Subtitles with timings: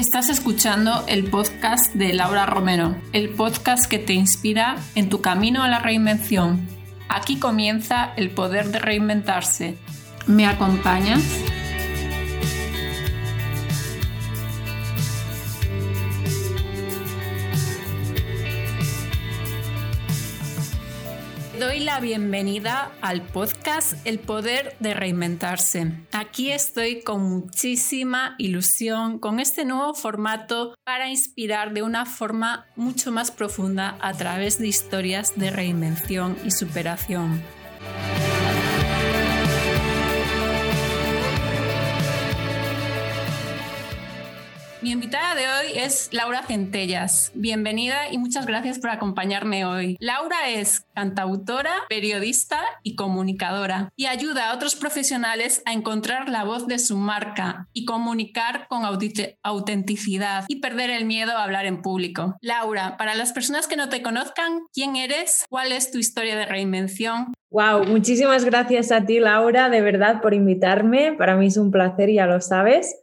[0.00, 5.62] Estás escuchando el podcast de Laura Romero, el podcast que te inspira en tu camino
[5.62, 6.66] a la reinvención.
[7.10, 9.76] Aquí comienza el poder de reinventarse.
[10.26, 11.22] ¿Me acompañas?
[21.84, 25.92] La bienvenida al podcast El Poder de Reinventarse.
[26.12, 33.12] Aquí estoy con muchísima ilusión con este nuevo formato para inspirar de una forma mucho
[33.12, 37.42] más profunda a través de historias de reinvención y superación.
[44.82, 47.32] Mi invitada de hoy es Laura Centellas.
[47.34, 49.98] Bienvenida y muchas gracias por acompañarme hoy.
[50.00, 56.66] Laura es cantautora, periodista y comunicadora y ayuda a otros profesionales a encontrar la voz
[56.66, 58.84] de su marca y comunicar con
[59.42, 62.38] autenticidad y perder el miedo a hablar en público.
[62.40, 65.44] Laura, para las personas que no te conozcan, ¿quién eres?
[65.50, 67.34] ¿Cuál es tu historia de reinvención?
[67.50, 71.12] Wow, muchísimas gracias a ti, Laura, de verdad, por invitarme.
[71.12, 72.96] Para mí es un placer, ya lo sabes.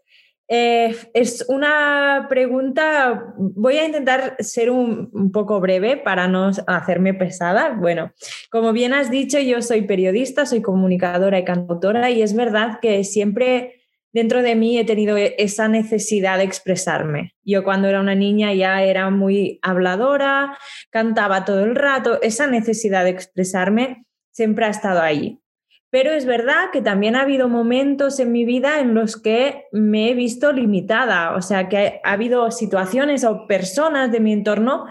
[0.49, 7.71] Eh, es una pregunta, voy a intentar ser un, poco breve para no hacerme pesada.
[7.71, 8.13] Bueno,
[8.49, 13.03] como bien has dicho, yo soy periodista, soy comunicadora y cantautora y es verdad que
[13.03, 13.81] siempre
[14.13, 17.35] dentro de mí he tenido e, esa necesidad de expresarme.
[17.43, 20.57] Yo cuando era una niña ya era muy habladora,
[20.89, 25.41] cantaba todo el rato, esa necesidad de expresarme siempre ha estado ahí.
[25.89, 30.09] Pero es verdad que también ha habido momentos en mi vida en los que me
[30.09, 34.85] he visto limitada, o sea, que ha habido situaciones o personas de mi entorno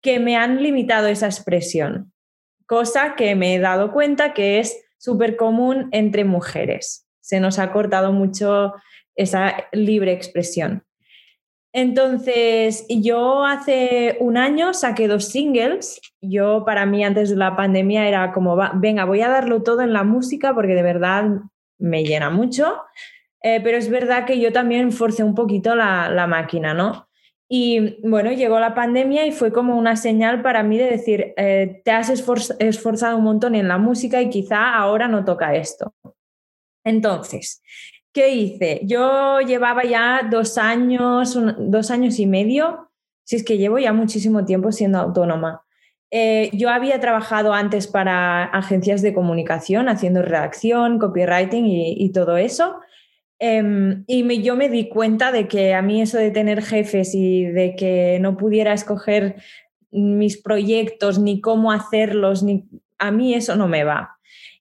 [0.00, 2.12] que me han limitado esa expresión,
[2.66, 7.08] cosa que me he dado cuenta que es súper común entre mujeres.
[7.20, 8.72] Se nos ha cortado mucho
[9.16, 10.85] esa libre expresión.
[11.78, 16.00] Entonces, yo hace un año saqué dos singles.
[16.22, 19.92] Yo para mí antes de la pandemia era como, venga, voy a darlo todo en
[19.92, 21.26] la música porque de verdad
[21.78, 22.78] me llena mucho.
[23.42, 27.10] Eh, pero es verdad que yo también forcé un poquito la, máquina, ¿no?
[27.46, 31.82] Y bueno, llegó la pandemia y fue como una señal para mí de decir, eh,
[31.84, 35.92] te has esforzado un montón en la música y quizá ahora no toca esto.
[36.84, 37.60] Entonces,
[38.16, 38.80] ¿Qué hice?
[38.84, 42.88] Yo llevaba ya dos años, dos años y medio,
[43.24, 45.60] si es que llevo ya muchísimo tiempo siendo autónoma.
[46.10, 52.76] Eh, yo había trabajado antes para agencias de comunicación, haciendo redacción, copywriting y, todo eso.
[53.38, 57.44] Em, y yo me di cuenta de que a mí eso de tener jefes y
[57.44, 59.36] de que no pudiera escoger
[59.90, 62.66] mis proyectos ni cómo hacerlos, ni,
[62.96, 64.15] a mí eso no me va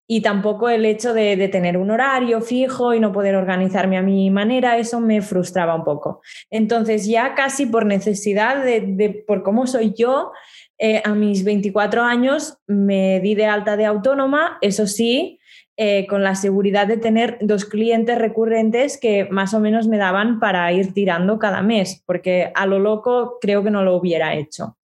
[0.07, 4.29] y tampoco el hecho de, tener un horario fijo y no poder organizarme a mi
[4.29, 6.21] manera, eso me frustraba un poco.
[6.49, 10.31] Entonces ya casi por necesidad de, por cómo soy yo,
[10.77, 15.39] eh, a mis 24 años me di de alta de autónoma, eso sí,
[15.77, 20.39] eh, con la seguridad de tener dos clientes recurrentes que más o menos me daban
[20.39, 24.77] para ir tirando cada mes, porque a lo loco creo que no lo hubiera hecho.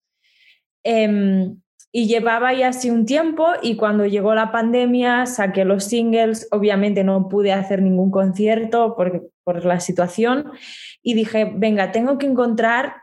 [0.84, 1.62] Em,
[1.94, 7.04] y llevaba ya así un tiempo y cuando llegó la pandemia saqué los singles, obviamente
[7.04, 10.50] no pude hacer ningún concierto por, por la situación
[11.02, 12.94] y dije, venga, tengo que encontrar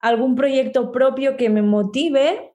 [0.00, 2.54] algún proyecto propio que me motive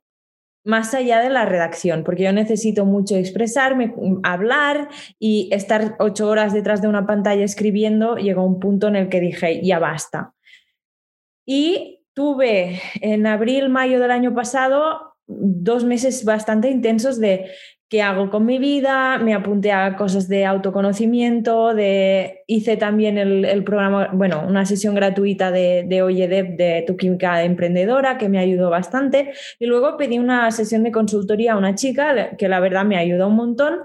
[0.66, 6.54] más allá de la redacción, porque yo necesito mucho expresarme, hablar y estar ocho horas
[6.54, 10.34] detrás de una pantalla escribiendo, llegó un punto en el que dije, ya basta.
[11.46, 17.48] Y tuve en abril, mayo del año pasado dos meses bastante intensos de
[17.88, 23.64] qué hago con mi vida, me apunté a cosas de autoconocimiento, de, hice también el,
[23.64, 28.70] programa, bueno, una sesión gratuita de, de OYEDEP de Tu Química Emprendedora que me ayudó
[28.70, 32.98] bastante y luego pedí una sesión de consultoría a una chica que la verdad me
[32.98, 33.80] ayudó un montón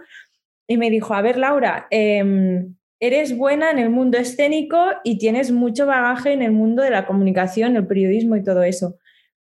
[0.66, 5.50] y me dijo, a ver Laura, em, eres buena en el mundo escénico y tienes
[5.50, 8.96] mucho bagaje en el mundo de la comunicación, el periodismo y todo eso.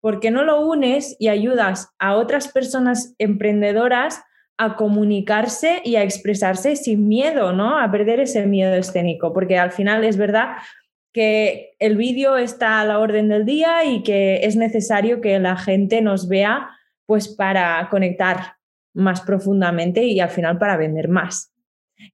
[0.07, 4.23] ¿Por qué no lo unes y ayudas a otras personas emprendedoras
[4.57, 7.77] a comunicarse y a expresarse sin miedo, ¿no?
[7.77, 10.59] A perder ese miedo escénico, porque al final es verdad
[11.13, 15.57] que el vídeo está a la orden del día y que es necesario que la
[15.57, 16.71] gente nos vea
[17.05, 18.59] pues para conectar
[18.95, 21.53] más profundamente y al final para vender más.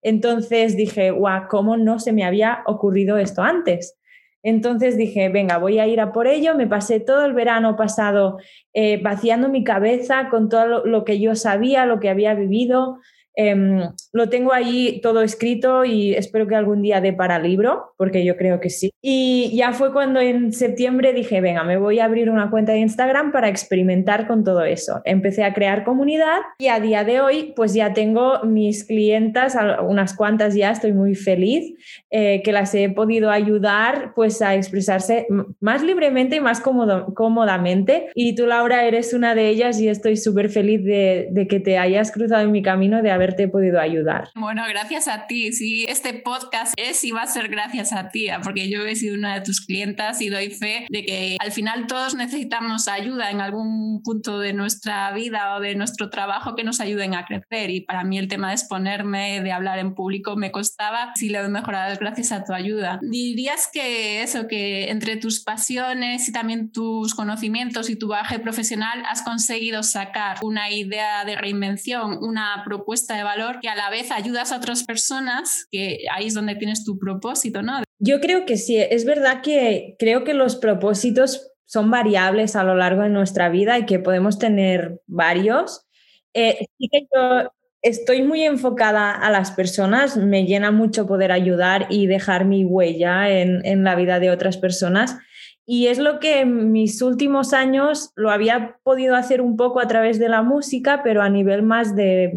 [0.00, 3.98] Entonces dije, guau, ¿cómo no se me había ocurrido esto antes?
[4.42, 6.54] Entonces dije, venga, voy a ir a por ello.
[6.54, 8.38] Me pasé todo el verano pasado
[8.74, 12.98] eh, vaciando mi cabeza con todo lo, que yo sabía, lo que había vivido.
[13.34, 13.80] Em,
[14.12, 18.36] lo tengo ahí todo escrito y espero que algún día dé para libro, porque yo
[18.36, 18.90] creo que sí.
[19.00, 22.78] Y ya fue cuando en septiembre dije, venga, me voy a abrir una cuenta de
[22.78, 25.00] Instagram para experimentar con todo eso.
[25.04, 30.14] Empecé a crear comunidad y a día de hoy pues ya tengo mis clientas, unas
[30.14, 31.74] cuantas ya, estoy muy feliz,
[32.10, 35.26] eh, que las he podido ayudar pues a expresarse
[35.60, 38.10] más libremente y más cómodamente.
[38.14, 41.78] Y tú, Laura, eres una de ellas y estoy súper feliz de, de que te
[41.78, 44.30] hayas cruzado en mi camino, de haber haberte podido ayudar.
[44.34, 45.52] Bueno, gracias a ti.
[45.52, 49.14] Sí, este podcast es y va a ser gracias a ti, porque yo he sido
[49.14, 53.40] una de tus clientas y doy fe de que al final todos necesitamos ayuda en
[53.40, 57.70] algún punto de nuestra vida o de nuestro trabajo que nos ayuden a crecer.
[57.70, 61.12] Y para mí el tema de exponerme, de hablar en público me costaba.
[61.14, 62.98] Si lo he mejorado gracias a tu ayuda.
[63.02, 69.04] Dirías que eso, que entre tus pasiones y también tus conocimientos y tu baje profesional
[69.08, 74.10] has conseguido sacar una idea de reinvención, una propuesta de valor que a la vez
[74.10, 77.82] ayudas a otras personas, que ahí es donde tienes tu propósito, ¿no?
[77.98, 82.74] Yo creo que sí, es verdad que creo que los propósitos son variables a lo
[82.74, 85.86] largo de nuestra vida y que podemos tener varios.
[86.34, 87.50] Eh, sí que yo
[87.82, 93.30] estoy muy enfocada a las personas, me llena mucho poder ayudar y dejar mi huella
[93.30, 95.16] en, en la vida de otras personas.
[95.64, 99.86] Y es lo que en mis últimos años lo había podido hacer un poco a
[99.86, 102.32] través de la música, pero a nivel más de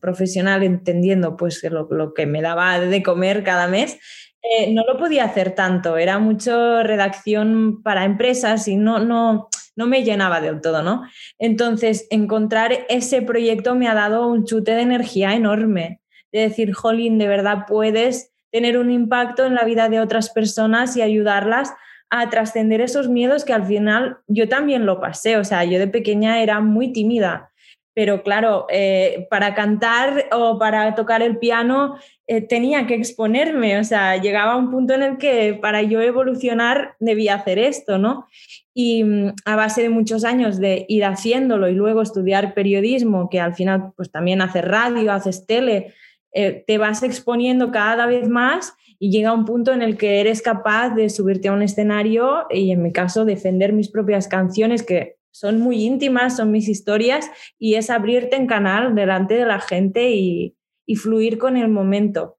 [0.00, 3.98] profesional, entendiendo pues lo, lo que me daba de comer cada mes,
[4.42, 5.96] eh, no lo podía hacer tanto.
[5.96, 11.02] Era mucho redacción para empresas y no, no, no me llenaba del todo, ¿no?
[11.38, 16.00] Entonces, encontrar ese proyecto me ha dado un chute de energía enorme.
[16.32, 20.96] De decir, Jolín, de verdad puedes tener un impacto en la vida de otras personas
[20.96, 21.72] y ayudarlas
[22.10, 25.36] a trascender esos miedos que al final yo también lo pasé.
[25.36, 27.50] O sea, yo de pequeña era muy tímida,
[27.98, 31.96] pero claro, eh, para cantar o para tocar el piano
[32.28, 33.78] eh, tenía que exponerme.
[33.78, 37.98] O sea, llegaba a un punto en el que para yo evolucionar debía hacer esto,
[37.98, 38.28] ¿no?
[38.72, 43.40] Y mm, a base de muchos años de ir haciéndolo y luego estudiar periodismo, que
[43.40, 45.92] al final pues también haces radio, haces tele,
[46.32, 50.42] eh, te vas exponiendo cada vez más y llega un punto en el que eres
[50.42, 55.16] capaz de subirte a un escenario y en mi caso defender mis propias canciones que
[55.30, 60.10] son muy íntimas, son mis historias y es abrirte en canal delante de la gente
[60.10, 60.56] y,
[60.86, 62.38] y fluir con el momento.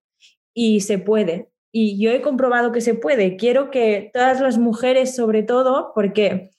[0.54, 1.50] Y se puede.
[1.72, 3.38] Y yo he comprobado que se puede.
[3.38, 6.50] Quiero que todas las mujeres, sobre todo, porque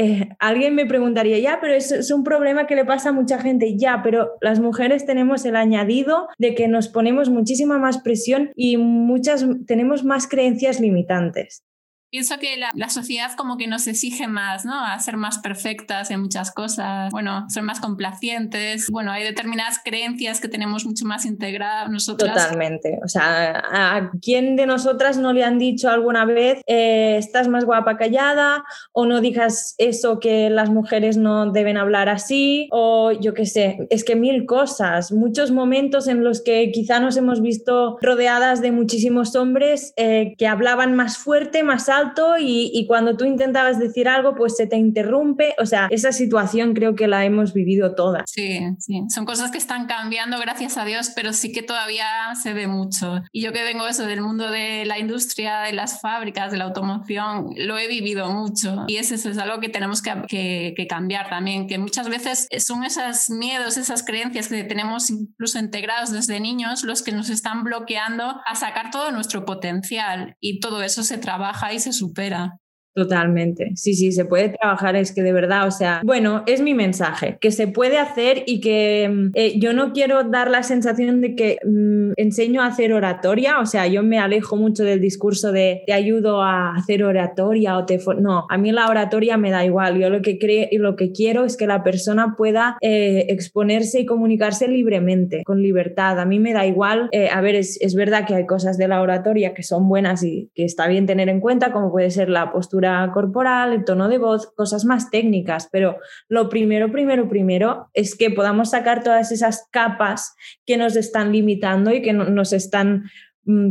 [0.00, 3.40] eh, alguien me preguntaría, ya, pero es, es un problema que le pasa a mucha
[3.40, 8.52] gente, ya, pero las mujeres tenemos el añadido de que nos ponemos muchísima más presión
[8.54, 11.64] y muchas tenemos más creencias limitantes.
[12.10, 14.72] Pienso que la, sociedad como que nos exige más, ¿no?
[14.82, 18.88] A ser más perfectas en muchas cosas, bueno, ser más complacientes.
[18.90, 22.32] Bueno, hay determinadas creencias que tenemos mucho más integradas nosotras.
[22.32, 22.98] Totalmente.
[23.04, 27.66] O sea, ¿a quién de nosotras no le han dicho alguna vez, eh, estás más
[27.66, 28.64] guapa callada?
[28.92, 32.68] O no digas eso que las mujeres no deben hablar así?
[32.72, 35.12] O yo qué sé, es que mil cosas.
[35.12, 40.46] Muchos momentos en los que quizá nos hemos visto rodeadas de muchísimos hombres eh, que
[40.46, 41.97] hablaban más fuerte, más alto
[42.38, 45.54] y, cuando tú intentabas decir algo, pues se te interrumpe.
[45.58, 48.24] O sea, esa situación creo que la hemos vivido todas.
[48.26, 49.02] Sí, sí.
[49.08, 52.06] Son cosas que están cambiando, gracias a Dios, pero sí que todavía
[52.40, 53.22] se ve mucho.
[53.32, 56.64] Y yo que vengo eso del mundo de la industria, de las fábricas, de la
[56.64, 58.84] automoción, lo he vivido mucho.
[58.86, 63.30] Y eso es algo que tenemos que, que cambiar también, que muchas veces son esos
[63.30, 68.54] miedos, esas creencias que tenemos incluso integrados desde niños los que nos están bloqueando a
[68.54, 70.36] sacar todo nuestro potencial.
[70.40, 72.50] Y todo eso se trabaja y se supera.
[72.98, 73.70] Totalmente.
[73.76, 77.38] Sí, sí, se puede trabajar, es que de verdad, o sea, bueno, es mi mensaje,
[77.40, 81.36] que se puede hacer y que mm, eh, yo no quiero dar la sensación de
[81.36, 85.82] que mm, enseño a hacer oratoria, o sea, yo me alejo mucho del discurso de
[85.86, 88.00] te ayudo a hacer oratoria o te...
[88.20, 91.12] No, a mí la oratoria me da igual, yo lo que, creo y lo que
[91.12, 96.18] quiero es que la persona pueda eh, exponerse y comunicarse libremente, con libertad.
[96.18, 98.88] A mí me da igual, eh, a ver, es, es verdad que hay cosas de
[98.88, 102.28] la oratoria que son buenas y que está bien tener en cuenta, como puede ser
[102.28, 105.96] la postura corporal, el tono de voz, cosas más técnicas, pero
[106.28, 110.34] lo primero, primero, primero es que podamos sacar todas esas capas
[110.66, 113.10] que nos están limitando y que nos están
[113.44, 113.70] mm,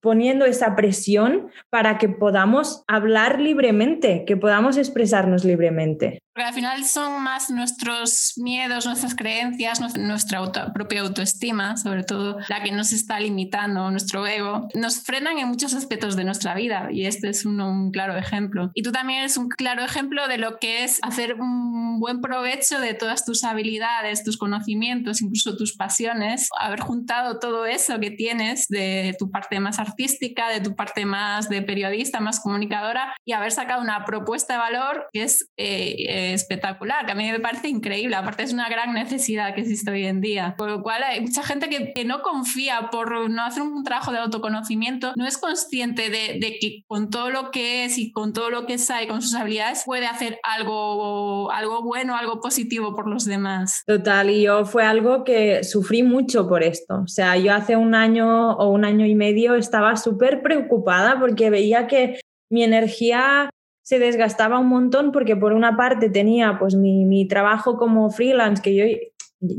[0.00, 6.20] poniendo esa presión para que podamos hablar libremente, que podamos expresarnos libremente.
[6.38, 10.40] Porque al final son más nuestros miedos, nuestras creencias, nuestra
[10.72, 15.74] propia autoestima, sobre todo la que nos está limitando, nuestro ego, nos frenan en muchos
[15.74, 18.70] aspectos de nuestra vida y este es un, claro ejemplo.
[18.74, 22.78] Y tú también eres un claro ejemplo de lo que es hacer un buen provecho
[22.78, 28.68] de todas tus habilidades, tus conocimientos, incluso tus pasiones, haber juntado todo eso que tienes
[28.68, 33.52] de tu parte más artística, de tu parte más de periodista, más comunicadora y haber
[33.52, 35.50] sacado una propuesta de valor que es...
[35.56, 38.16] Eh, espectacular, que a mí me parece increíble.
[38.16, 40.54] Aparte es una gran necesidad que existe hoy en día.
[40.56, 44.12] Por lo cual hay mucha gente que, que no confía por no hacer un trabajo
[44.12, 48.32] de autoconocimiento, no es consciente de, de, que con todo lo que es y con
[48.32, 53.08] todo lo que sabe, con sus habilidades, puede hacer algo, algo bueno, algo positivo por
[53.08, 53.82] los demás.
[53.86, 57.02] Total, y yo fue algo que sufrí mucho por esto.
[57.04, 61.50] O sea, yo hace un año o un año y medio estaba súper preocupada porque
[61.50, 63.50] veía que mi energía
[63.82, 68.62] se desgastaba un montón porque por una parte tenía pues mi, mi trabajo como freelance
[68.62, 68.84] que yo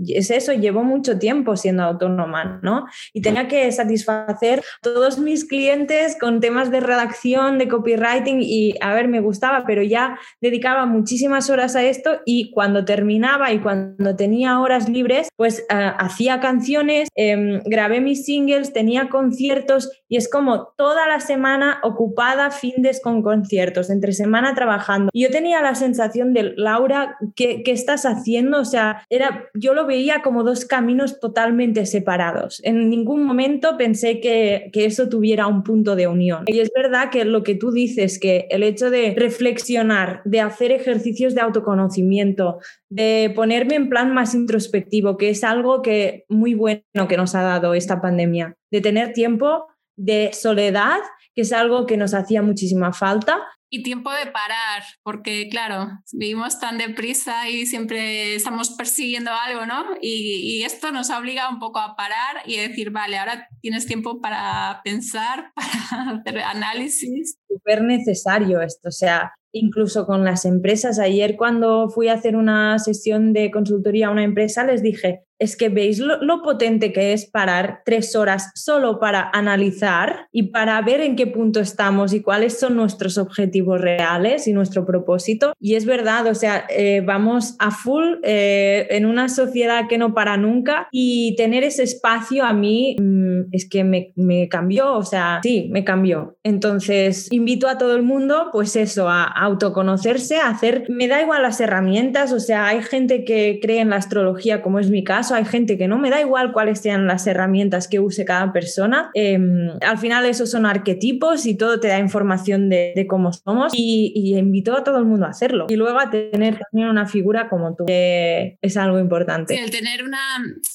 [0.07, 2.86] es eso, llevo mucho tiempo siendo autónoma, ¿no?
[3.13, 8.93] Y tenía que satisfacer todos mis clientes con temas de redacción, de copywriting y, a
[8.93, 14.15] ver, me gustaba, pero ya dedicaba muchísimas horas a esto y cuando terminaba y cuando
[14.15, 20.29] tenía horas libres, pues eh, hacía canciones, em, grabé mis singles, tenía conciertos y es
[20.29, 25.09] como toda la semana ocupada, findes con conciertos, entre semana trabajando.
[25.13, 28.59] Y yo tenía la sensación de, Laura, ¿qué, qué estás haciendo?
[28.59, 32.59] O sea, era, yo yo lo veía como dos caminos totalmente separados.
[32.63, 36.45] En ningún momento pensé que, que eso tuviera un punto de unión.
[36.47, 40.71] Y es verdad que lo que tú dices, que el hecho de reflexionar, de hacer
[40.71, 42.57] ejercicios de autoconocimiento,
[42.89, 47.43] de ponerme en plan más introspectivo, que es algo que muy bueno que nos ha
[47.43, 50.97] dado esta pandemia, de tener tiempo de soledad,
[51.39, 56.60] que es algo que nos hacía muchísima falta, y tiempo de parar, porque claro, vivimos
[56.60, 59.96] tan deprisa y siempre estamos persiguiendo algo, ¿no?
[60.01, 64.19] Y, y, esto nos obliga un poco a parar y decir, vale, ahora tienes tiempo
[64.19, 67.38] para pensar, para hacer análisis.
[67.48, 71.00] Súper necesario esto, o sea, incluso con las empresas.
[71.00, 75.55] Ayer cuando fui a hacer una sesión de consultoría a una empresa, les dije, es
[75.55, 81.01] que veis lo, potente que es parar tres horas solo para analizar y para ver
[81.01, 85.53] en qué punto estamos y cuáles son nuestros objetivos reales y nuestro propósito.
[85.60, 90.13] Y es verdad, o sea, eh, vamos a full eh, en una sociedad que no
[90.13, 95.03] para nunca y tener ese espacio a mí mm, es que me, me, cambió, o
[95.03, 96.38] sea, sí, me cambió.
[96.43, 101.41] Entonces, invito a todo el mundo, pues eso, a autoconocerse, a hacer, me da igual
[101.41, 105.28] las herramientas, o sea, hay gente que cree en la astrología, como es mi caso,
[105.31, 109.12] hay gente que no, me da igual cuáles sean las herramientas que use cada persona.
[109.13, 114.38] Em, al final esos son arquetipos y todo te da información de, cómo somos y,
[114.38, 115.67] invito a todo el mundo a hacerlo.
[115.69, 119.59] Y luego a tener también una figura como tú, que es algo importante.
[119.59, 120.19] el tener una,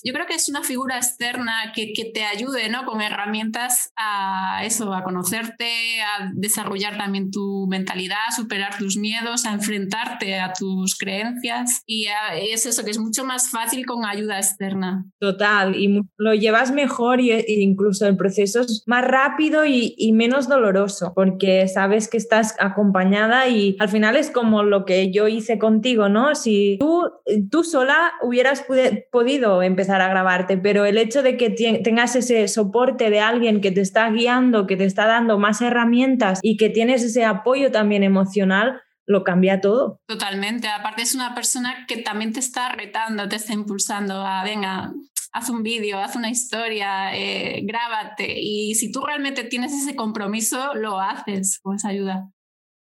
[0.02, 2.84] yo creo que es una figura externa que, que te ayude, ¿no?
[2.84, 9.44] Con herramientas a eso, a conocerte, a desarrollar también tu mentalidad, a superar tus miedos,
[9.46, 12.06] a enfrentarte a tus creencias y
[12.37, 15.06] es eso, que es mucho más fácil con ayuda externa.
[15.18, 20.48] Total, y lo llevas mejor y, e incluso el proceso es más rápido y, menos
[20.48, 25.58] doloroso porque sabes que estás acompañada y al final es como lo que yo hice
[25.58, 26.36] contigo, ¿no?
[26.36, 27.02] Si tú,
[27.50, 28.64] tú sola hubieras
[29.10, 31.50] podido empezar a grabarte, pero el hecho de que
[31.82, 36.38] tengas ese soporte de alguien que te está guiando, que te está dando más herramientas
[36.42, 40.00] y que tienes ese apoyo también emocional, lo cambia todo.
[40.06, 40.68] Totalmente.
[40.68, 44.92] Aparte es una persona que también te está retando, te está impulsando a, venga,
[45.32, 48.40] haz un vídeo, haz una historia, eh, grábate.
[48.40, 52.30] Y si tú realmente tienes ese compromiso, lo haces con esa ayuda.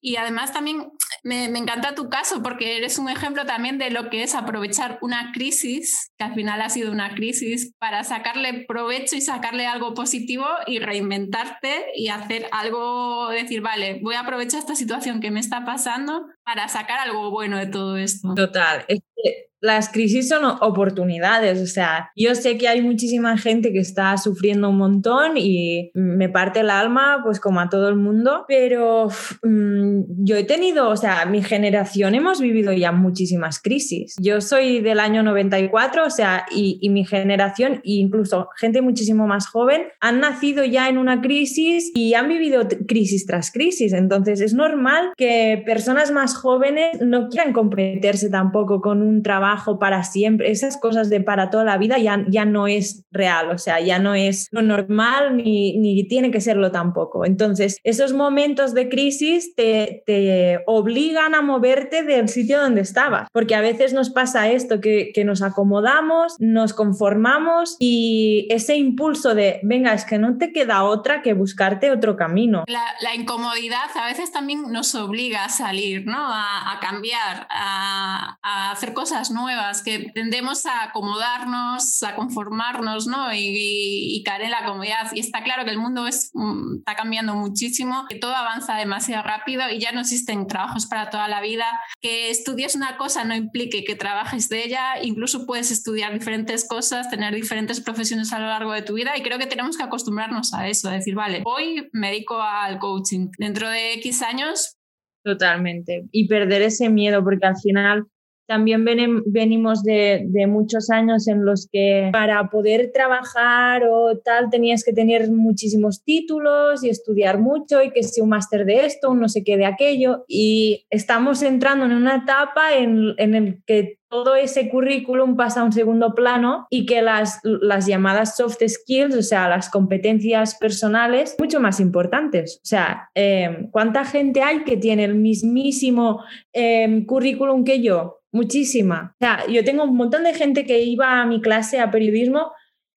[0.05, 0.91] Y además también
[1.23, 4.99] me, me, encanta tu caso porque eres un ejemplo también de lo que es aprovechar
[5.01, 9.95] una crisis, que al final ha sido una crisis, para sacarle provecho y sacarle algo
[9.95, 15.39] positivo y reinventarte y hacer algo, decir, vale, voy a aprovechar esta situación que me
[15.39, 18.35] está pasando para sacar algo bueno de todo esto.
[18.35, 23.73] Total, es que las crisis son oportunidades, o sea, yo sé que hay muchísima gente
[23.73, 27.95] que está sufriendo un montón y me parte el alma, pues como a todo el
[27.95, 29.07] mundo, pero
[29.45, 34.17] mm, yo he tenido, o sea, mi generación hemos vivido ya muchísimas crisis.
[34.21, 39.47] Yo soy del año 94, o sea, y, mi generación, e incluso gente muchísimo más
[39.47, 44.55] joven, han nacido ya en una crisis y han vivido crisis tras crisis, entonces es
[44.55, 50.51] normal que personas más jóvenes no quieren comprometerse tampoco con un trabajo para siempre.
[50.51, 53.99] Esas cosas de para toda la vida ya, ya no es real, o sea, ya
[53.99, 57.25] no es lo normal ni, ni tiene que serlo tampoco.
[57.25, 63.55] Entonces, esos momentos de crisis te, te obligan a moverte del sitio donde estabas, porque
[63.55, 69.61] a veces nos pasa esto, que, que nos acomodamos, nos conformamos y ese impulso de,
[69.63, 72.65] venga, es que no te queda otra que buscarte otro camino.
[72.67, 76.22] La, la incomodidad a veces también nos obliga a salir, ¿no?
[76.29, 78.39] A, cambiar, a,
[78.71, 83.33] hacer cosas nuevas, que tendemos a acomodarnos, a conformarnos, ¿no?
[83.33, 85.11] Y, y, caer en la comodidad.
[85.13, 89.69] Y está claro que el mundo mm, está cambiando muchísimo, que todo avanza demasiado rápido
[89.71, 91.67] y ya no existen trabajos para toda la vida.
[92.01, 97.11] Que estudies una cosa no implique que trabajes de ella, incluso puedes estudiar diferentes cosas,
[97.11, 100.55] tener diferentes profesiones a lo largo de tu vida y creo que tenemos que acostumbrarnos
[100.55, 104.77] a eso, decir, vale, hoy me dedico al coaching, dentro de X años
[105.25, 106.07] Totalmente.
[106.11, 108.07] Y perder ese miedo, porque al final
[108.47, 114.93] también venimos de, muchos años en los que para poder trabajar o tal tenías que
[114.93, 119.29] tener muchísimos títulos y estudiar mucho y que si un máster de esto, un no
[119.29, 120.25] sé qué de aquello.
[120.29, 125.65] Y estamos entrando en una etapa en, en el que todo ese currículum pasa a
[125.65, 131.35] un segundo plano y que las, las llamadas soft skills, o sea, las competencias personales,
[131.39, 132.59] mucho más importantes.
[132.63, 138.21] O sea, eh, ¿cuánta gente hay que tiene el mismísimo eh, currículum que yo?
[138.33, 139.15] Muchísima.
[139.15, 142.53] O sea, yo tengo un montón de gente que iba a mi clase a periodismo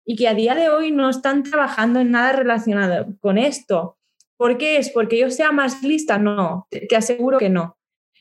[0.04, 3.99] y que a día de hoy no están trabajando en nada relacionado con esto.
[4.37, 4.90] ¿Por qué es?
[4.90, 6.18] ¿Porque yo sea más lista?
[6.18, 7.76] No, te, te aseguro que no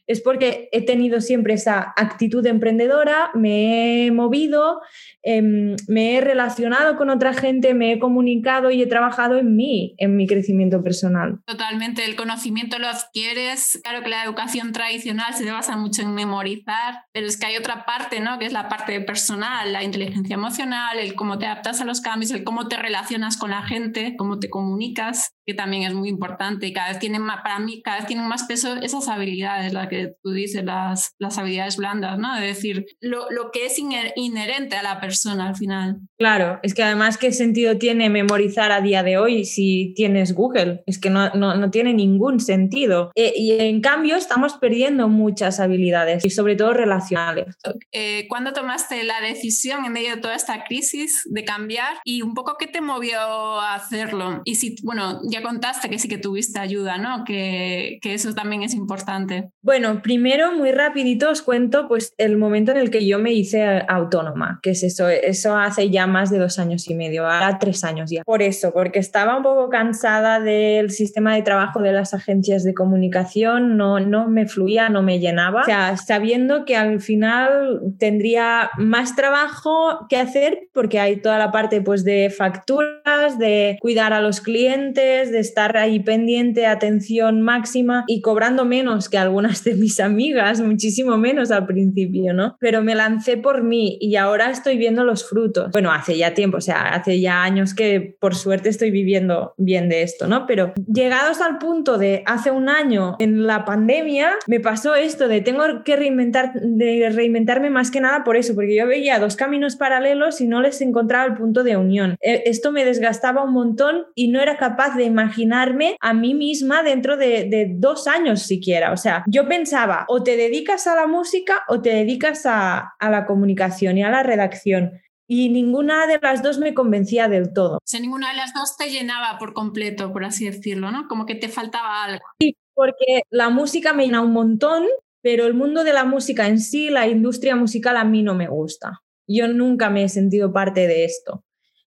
[0.07, 4.81] es porque he tenido siempre esa actitud emprendedora, me he movido,
[5.23, 5.41] eh,
[5.87, 10.15] me he relacionado con otra gente, me he comunicado y he trabajado en mí, en
[10.15, 11.39] mi crecimiento personal.
[11.45, 13.79] Totalmente, el conocimiento lo adquieres.
[13.83, 17.85] Claro que la educación tradicional se basa mucho en memorizar, pero es que hay otra
[17.85, 18.39] parte, ¿no?
[18.39, 22.31] Que es la parte personal, la inteligencia emocional, el cómo te adaptas a los cambios,
[22.31, 26.67] el cómo te relacionas con la gente, cómo te comunicas, que también es muy importante
[26.67, 29.87] y cada vez tienen más, para mí, cada vez tienen más peso esas habilidades, la
[29.87, 32.35] que tú dices, las, las habilidades blandas, ¿no?
[32.35, 35.97] De decir, lo, lo que es inherente a la persona persona al final.
[36.17, 40.81] Claro, es que además, ¿qué sentido tiene memorizar a día de hoy si tienes Google?
[40.87, 43.11] Es que no, no, no tiene ningún sentido.
[43.15, 47.57] Eh, y en cambio, estamos perdiendo muchas habilidades y sobre todo relacionales.
[47.91, 52.33] Eh, ¿Cuándo tomaste la decisión en medio de toda esta crisis de cambiar y un
[52.33, 54.41] poco qué te movió a hacerlo?
[54.45, 57.23] Y si, bueno, ya contaste que sí que tuviste ayuda, ¿no?
[57.25, 59.49] Que, que eso también es importante.
[59.61, 63.83] Bueno, primero, muy rapidito os cuento pues el momento en el que yo me hice
[63.87, 67.83] autónoma, que es eso eso, hace ya más de dos años y medio, a tres
[67.83, 68.23] años ya.
[68.23, 72.73] Por eso, porque estaba un poco cansada del sistema de trabajo de las agencias de
[72.73, 75.61] comunicación, no, no me fluía, no me llenaba.
[75.61, 81.51] O sea, sabiendo que al final tendría más trabajo que hacer porque hay toda la
[81.51, 88.03] parte pues de facturas, de cuidar a los clientes, de estar ahí pendiente, atención máxima
[88.07, 92.57] y cobrando menos que algunas de mis amigas, muchísimo menos al principio, ¿no?
[92.59, 95.71] Pero me lancé por mí y ahora estoy viendo los frutos.
[95.71, 99.89] Bueno, hace ya tiempo, o sea, hace ya años que por suerte estoy viviendo bien
[99.89, 100.45] de esto, ¿no?
[100.45, 105.41] Pero llegados al punto de hace un año en la pandemia, me pasó esto de
[105.41, 109.75] tengo que reinventar, de reinventarme más que nada por eso, porque yo veía dos caminos
[109.75, 112.17] paralelos y no les encontraba el punto de unión.
[112.21, 116.83] E, esto me desgastaba un montón y no era capaz de imaginarme a mí misma
[116.83, 118.91] dentro de, de dos años siquiera.
[118.91, 123.09] O sea, yo pensaba, o te dedicas a la música o te dedicas a, a
[123.09, 124.91] la comunicación y a la redacción
[125.27, 127.77] y ninguna de las dos me convencía del todo.
[127.77, 131.07] O sea, ninguna de las dos te llenaba por completo, por así decirlo, ¿no?
[131.07, 132.23] Como que te faltaba algo.
[132.39, 134.85] Sí, porque la música me llena un montón,
[135.21, 138.47] pero el mundo de la música en sí, la industria musical a mí no me
[138.47, 139.01] gusta.
[139.27, 141.43] Yo nunca me he sentido parte de esto.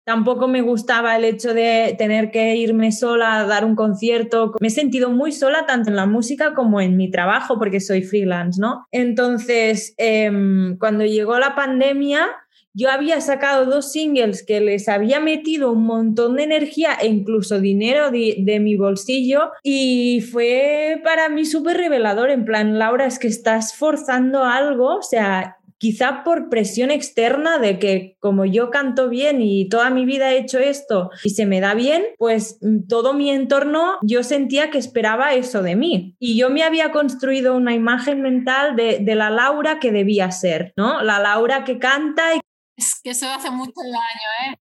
[0.04, 4.52] Tampoco me gustaba el hecho de tener que irme sola a dar un concierto.
[4.60, 8.02] Me he sentido muy sola tanto en la música como en mi trabajo porque soy
[8.02, 8.86] freelance, ¿no?
[8.92, 10.30] Entonces, eh,
[10.78, 12.28] cuando llegó la pandemia,
[12.76, 17.60] yo había sacado dos singles que les había metido un montón de energía e incluso
[17.60, 23.20] dinero de, de mi bolsillo y fue para mí súper revelador, en plan, Laura, es
[23.20, 29.08] que estás forzando algo, o sea, quizá por presión externa de que como yo canto
[29.08, 32.86] bien y toda mi vida he hecho esto y se me da bien, pues mm,
[32.88, 36.16] todo mi entorno yo sentía que esperaba eso de mí.
[36.18, 41.00] Y yo me había construido una imagen mental de, la Laura que debía ser, ¿no?
[41.02, 42.40] La Laura que canta y
[42.76, 44.58] es que eso hace mucho daño, ¿eh?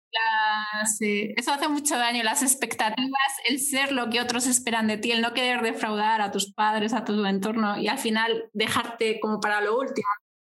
[0.97, 1.33] sí.
[1.37, 5.21] Eso hace mucho daño, las expectativas, el ser lo que otros esperan de ti, el
[5.21, 9.61] no querer defraudar a tus padres, a tu entorno y al final dejarte como para
[9.61, 10.07] lo último.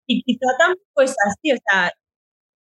[0.08, 1.92] Y quizá tampoco es así, o sea,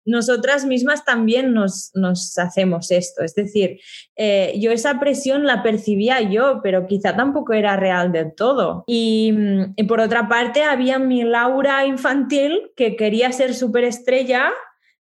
[0.06, 3.22] nosotras mismas también nos, nos hacemos esto.
[3.24, 3.80] Es decir,
[4.14, 8.84] eh, yo esa presión la percibía yo, pero quizá tampoco era real del todo.
[8.86, 9.34] Y,
[9.76, 14.52] y por otra parte, había mi Laura infantil que quería ser superestrella,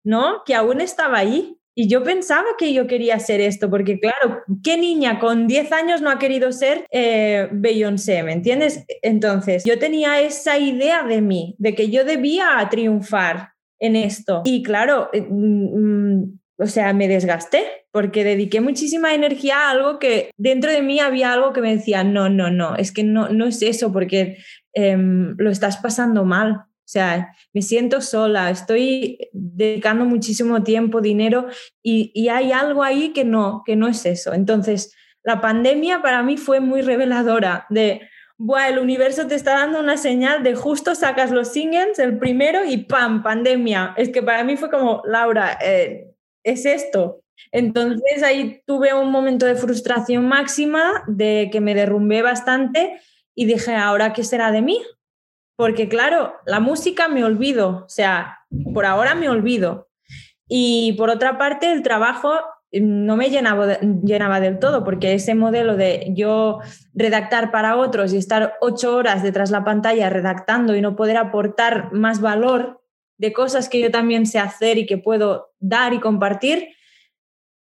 [0.04, 0.44] ¿no?
[0.44, 1.55] Que aún estaba ahí.
[1.76, 6.02] Y yo pensaba que yo quería ser esto, porque claro, ¿qué niña con 10 años
[6.02, 8.24] no ha querido ser eh, Beyoncé?
[8.24, 8.86] ¿Me entiendes?
[9.02, 14.42] Entonces, yo tenía esa idea de mí, de que yo debía triunfar en esto.
[14.46, 20.00] Y claro, eh, mm, mm, o sea, me desgasté porque dediqué muchísima energía a algo
[20.00, 23.30] que dentro de mí había algo que me decía, no, no, no, es que no,
[23.30, 24.38] no es eso porque
[24.74, 26.64] em, lo estás pasando mal.
[26.86, 31.48] O sea, me siento sola, estoy dedicando muchísimo tiempo, dinero
[31.82, 34.34] y, y, hay algo ahí que no, que no es eso.
[34.34, 38.02] Entonces, la pandemia para mí fue muy reveladora de,
[38.38, 42.66] Buah, el universo te está dando una señal de justo sacas los singles, el primero
[42.66, 43.24] y ¡pam!
[43.24, 43.94] Pandemia.
[43.96, 46.12] Es que para mí fue como, Laura, eh,
[46.44, 47.22] es esto.
[47.52, 53.00] Entonces ahí tuve un momento de frustración máxima, de que me derrumbé bastante
[53.34, 54.82] y dije, ¿ahora qué será de mí?
[55.56, 58.40] Porque claro, la música me olvido, o sea,
[58.74, 59.90] por ahora me olvido.
[60.48, 62.34] Y por otra parte, el trabajo
[62.72, 66.60] eh, no me llenaba, llenaba del todo, porque ese modelo de yo
[66.94, 71.18] redactar para otros y estar ocho horas detrás de la pantalla redactando y no poder
[71.18, 72.82] aportar más valor
[73.18, 76.75] de cosas que yo también sé hacer y que puedo dar y compartir,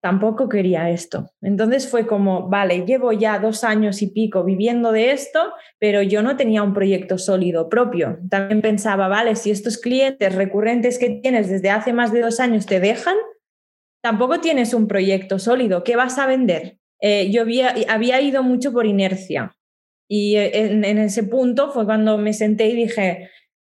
[0.04, 1.32] tampoco quería esto.
[1.42, 6.22] Entonces fue como, vale, llevo ya dos años y pico viviendo de esto, pero yo
[6.22, 8.20] no tenía un proyecto sólido propio.
[8.30, 12.66] También pensaba, vale, si estos clientes recurrentes que tienes desde hace más de dos años
[12.66, 13.16] te dejan,
[14.04, 15.86] tampoco tienes un proyecto sólido.
[15.86, 16.80] ¿Qué vas a vender?
[17.00, 19.56] Eh, yo había, ido mucho por inercia
[20.10, 23.30] y en, en ese punto fue cuando me senté y dije,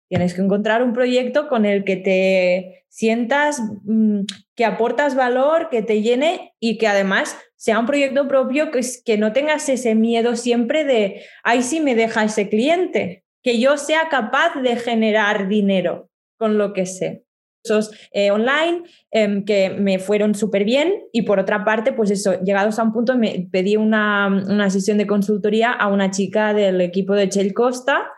[0.08, 4.20] tienes que encontrar un proyecto con el que te sientas mm,
[4.54, 9.16] que aportas valor, que te llene y que además sea un proyecto propio, que, que
[9.16, 14.10] no tengas ese miedo siempre de, ay, sí me deja ese cliente, que yo sea
[14.10, 17.24] capaz de generar dinero con lo que sé.
[17.64, 22.42] Esos eh, online em, que me fueron súper bien y por otra parte, pues eso,
[22.42, 26.82] llegados a un punto me pedí una, una sesión de consultoría a una chica del
[26.82, 28.10] equipo de Chel Costa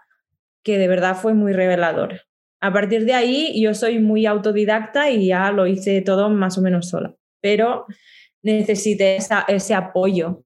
[0.65, 2.23] que de verdad fue muy revelador
[2.65, 6.63] a partir de ahí yo soy muy autodidacta y ya lo hice todo más o
[6.63, 7.85] menos sola, pero
[8.43, 10.45] necesité ese apoyo.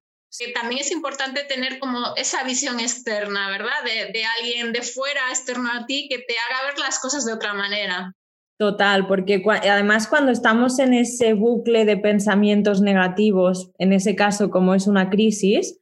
[0.53, 3.85] también es importante tener como esa visión externa, ¿verdad?
[3.85, 7.35] De, de alguien de fuera, externo a ti, que te haga ver las cosas de
[7.35, 8.13] otra manera.
[8.59, 14.75] Total, porque además cuando estamos en ese bucle de pensamientos negativos, en ese caso como
[14.75, 15.79] es una crisis,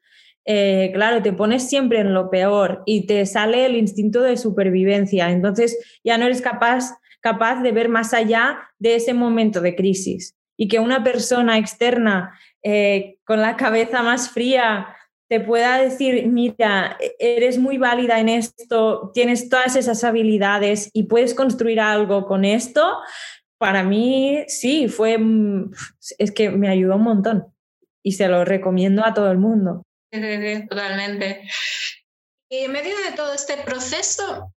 [0.47, 5.31] eh, claro, te pones siempre en lo peor y te sale el instinto de supervivencia.
[5.31, 10.37] Entonces ya no eres capaz, capaz de ver más allá de ese momento de crisis.
[10.57, 14.87] Y que una persona externa eh, con la cabeza más fría
[15.29, 21.35] te pueda decir, mira, eres muy válida en esto, tienes todas esas habilidades y puedes
[21.35, 22.99] construir algo con esto,
[23.59, 25.73] para mí sí, fue, mm,
[26.19, 27.47] es que me ayudó un montón
[28.03, 29.86] y se lo recomiendo a todo el mundo.
[30.13, 31.49] Sí, totalmente.
[32.49, 34.53] Y en medio de todo este proceso,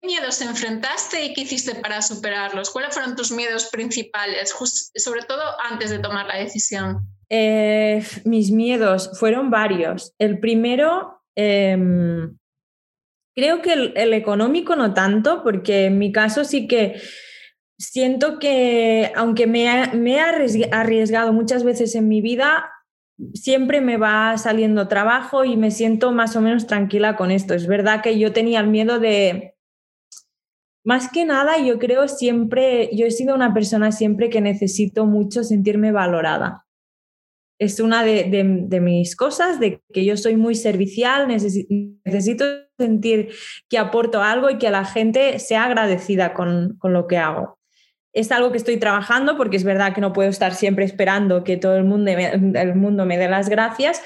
[0.00, 2.70] ¿qué miedos enfrentaste y qué hiciste para superarlos?
[2.70, 4.54] ¿Cuáles fueron tus miedos principales,
[4.94, 6.98] sobre todo antes de tomar la decisión?
[7.30, 10.14] Eh, mis miedos fueron varios.
[10.18, 12.36] El primero, em,
[13.34, 17.00] creo que el, económico no tanto, porque en mi caso sí que
[17.78, 20.20] siento que aunque me, me he
[20.70, 22.70] arriesgado muchas veces en mi vida,
[23.34, 27.54] siempre me va saliendo trabajo y me siento más o menos tranquila con esto.
[27.54, 29.54] Es verdad que yo tenía el miedo de,
[30.84, 35.44] más que nada, yo creo siempre, yo he sido una persona siempre que necesito mucho
[35.44, 36.66] sentirme valorada.
[37.58, 42.44] Es una de, mis cosas, de que yo soy muy servicial, necesito,
[42.78, 43.30] sentir
[43.70, 47.55] que aporto algo y que la gente sea agradecida con lo que hago
[48.16, 51.58] es algo que estoy trabajando porque es verdad que no puedo estar siempre esperando que
[51.58, 54.00] todo el mundo me, el mundo me dé las gracias,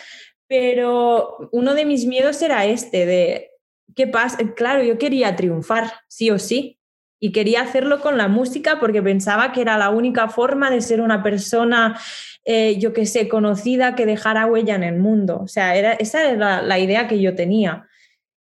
[0.49, 3.51] pero uno de mis miedos era este, de
[3.95, 4.39] qué pasa.
[4.57, 6.81] Claro, yo quería triunfar, sí o sí,
[7.21, 11.01] y quería hacerlo con la música porque pensaba que era la única forma de ser
[11.01, 11.97] una persona,
[12.45, 15.39] eh, yo que sé, conocida, que dejara huella en el mundo.
[15.41, 17.87] O sea, era, esa era la idea que yo tenía.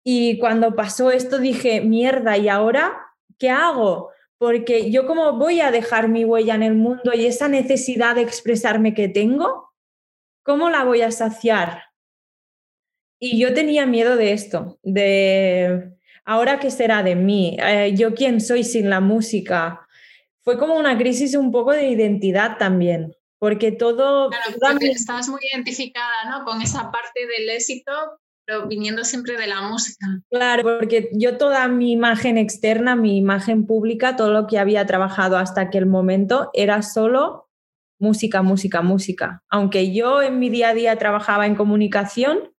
[0.04, 2.96] Y cuando pasó esto dije, mierda, ¿y ahora
[3.38, 4.10] qué hago?
[4.38, 8.22] Porque yo como voy a dejar mi huella en el mundo y esa necesidad de
[8.22, 9.72] expresarme que tengo,
[10.44, 11.82] ¿cómo la voy a saciar?
[13.20, 15.90] Y yo tenía miedo de esto, de
[16.24, 19.86] ahora qué será de mí, eh, yo quién soy sin la música.
[20.42, 24.30] Fue como una crisis un poco de identidad también, porque todo...
[24.30, 26.44] Claro, estabas muy identificada ¿no?
[26.44, 27.92] con esa parte del éxito,
[28.48, 30.06] pero viniendo siempre de la música.
[30.30, 35.36] Claro, porque yo toda mi imagen externa, mi imagen pública, todo lo que había trabajado
[35.36, 37.50] hasta aquel momento era solo
[38.00, 39.42] música, música, música.
[39.50, 42.54] Aunque yo en mi día a día trabajaba en comunicación,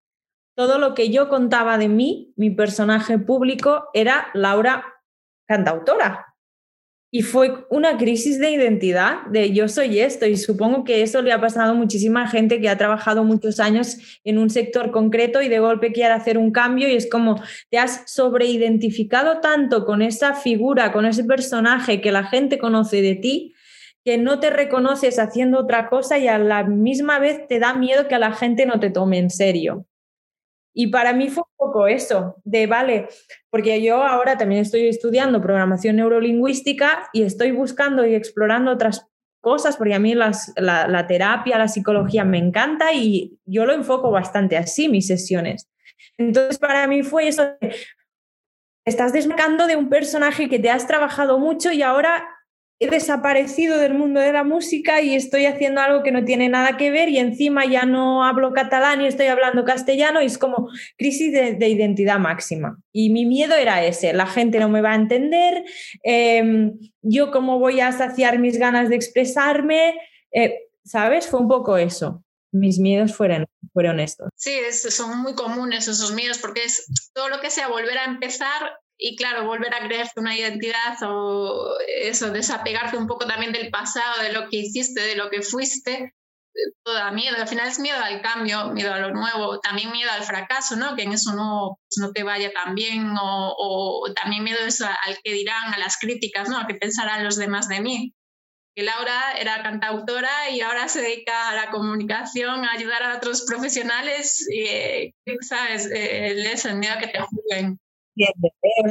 [0.56, 4.86] todo lo que yo contaba de mí, mi personaje público, era Laura
[5.48, 6.29] cantautora.
[7.12, 11.32] Y fue una crisis de identidad, de yo soy esto, y supongo que eso le
[11.32, 15.50] ha pasado a muchísima gente que ha trabajado muchos años en un sector concreto y
[15.50, 17.42] de golpe quiere hacer un cambio y es como
[17.72, 23.16] te has sobreidentificado tanto con esa figura, con ese personaje que la gente conoce de
[23.16, 23.56] ti,
[24.06, 28.08] que no te reconoces haciendo otra cosa y a la misma vez te da miedo
[28.08, 29.89] que a la gente no te tome en serio.
[30.74, 33.08] Y para mí fue un poco eso, de vale,
[33.50, 39.08] porque yo ahora también estoy estudiando programación neurolingüística y estoy buscando y explorando otras
[39.42, 44.58] cosas, porque a mí la, terapia, la psicología me encanta y yo lo enfoco bastante
[44.58, 45.70] así, mis sesiones.
[46.18, 47.58] Entonces, para mí fue eso,
[48.86, 52.28] estás desmarcando de un personaje que te has trabajado mucho y ahora
[52.80, 56.78] he desaparecido del mundo de la música y estoy haciendo algo que no tiene nada
[56.78, 60.70] que ver y encima ya no hablo catalán y estoy hablando castellano y es como
[60.98, 62.82] crisis de, identidad máxima.
[62.94, 65.66] Y mi miedo era ese, la gente no me va a entender,
[66.04, 69.96] em, yo cómo voy a saciar mis ganas de expresarme,
[70.32, 71.28] eh, ¿sabes?
[71.28, 72.24] Fue un poco eso.
[72.52, 74.30] Mis miedos fueron, fueron estos.
[74.36, 78.72] Sí, son muy comunes esos miedos porque es todo lo que sea volver a empezar
[79.02, 84.22] y claro, volver a crearte una identidad o eso, desapegarte un poco también del pasado,
[84.22, 86.14] de lo que hiciste, de lo que fuiste,
[86.54, 87.38] eh, todo da miedo.
[87.38, 90.98] Al final es miedo al cambio, miedo a lo nuevo, también miedo al fracaso, ¿no?
[90.98, 94.86] Que en eso no, pues no te vaya tan bien o, o también miedo eso
[94.86, 96.60] al que dirán, a las críticas, ¿no?
[96.60, 98.14] A qué pensarán los demás de mí.
[98.76, 103.46] Que Laura era cantautora y ahora se dedica a la comunicación, a ayudar a otros
[103.48, 105.90] profesionales y, eh, ¿sabes?
[105.90, 107.80] Eh, les el miedo a que te juzguen.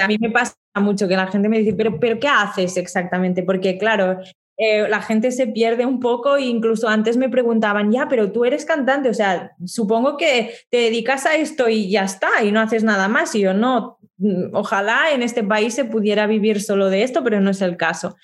[0.00, 3.42] A mí me pasa mucho que la gente me dice, pero, pero ¿qué haces exactamente?
[3.42, 4.20] Porque claro,
[4.60, 8.44] eh, la gente se pierde un poco e incluso antes me preguntaban, ya, pero tú
[8.44, 12.60] eres cantante, o sea, supongo que te dedicas a esto y ya está, y no
[12.60, 13.36] haces nada más.
[13.36, 17.40] Y yo no, mm, ojalá en este país se pudiera vivir solo de esto, pero
[17.40, 18.16] no es el caso.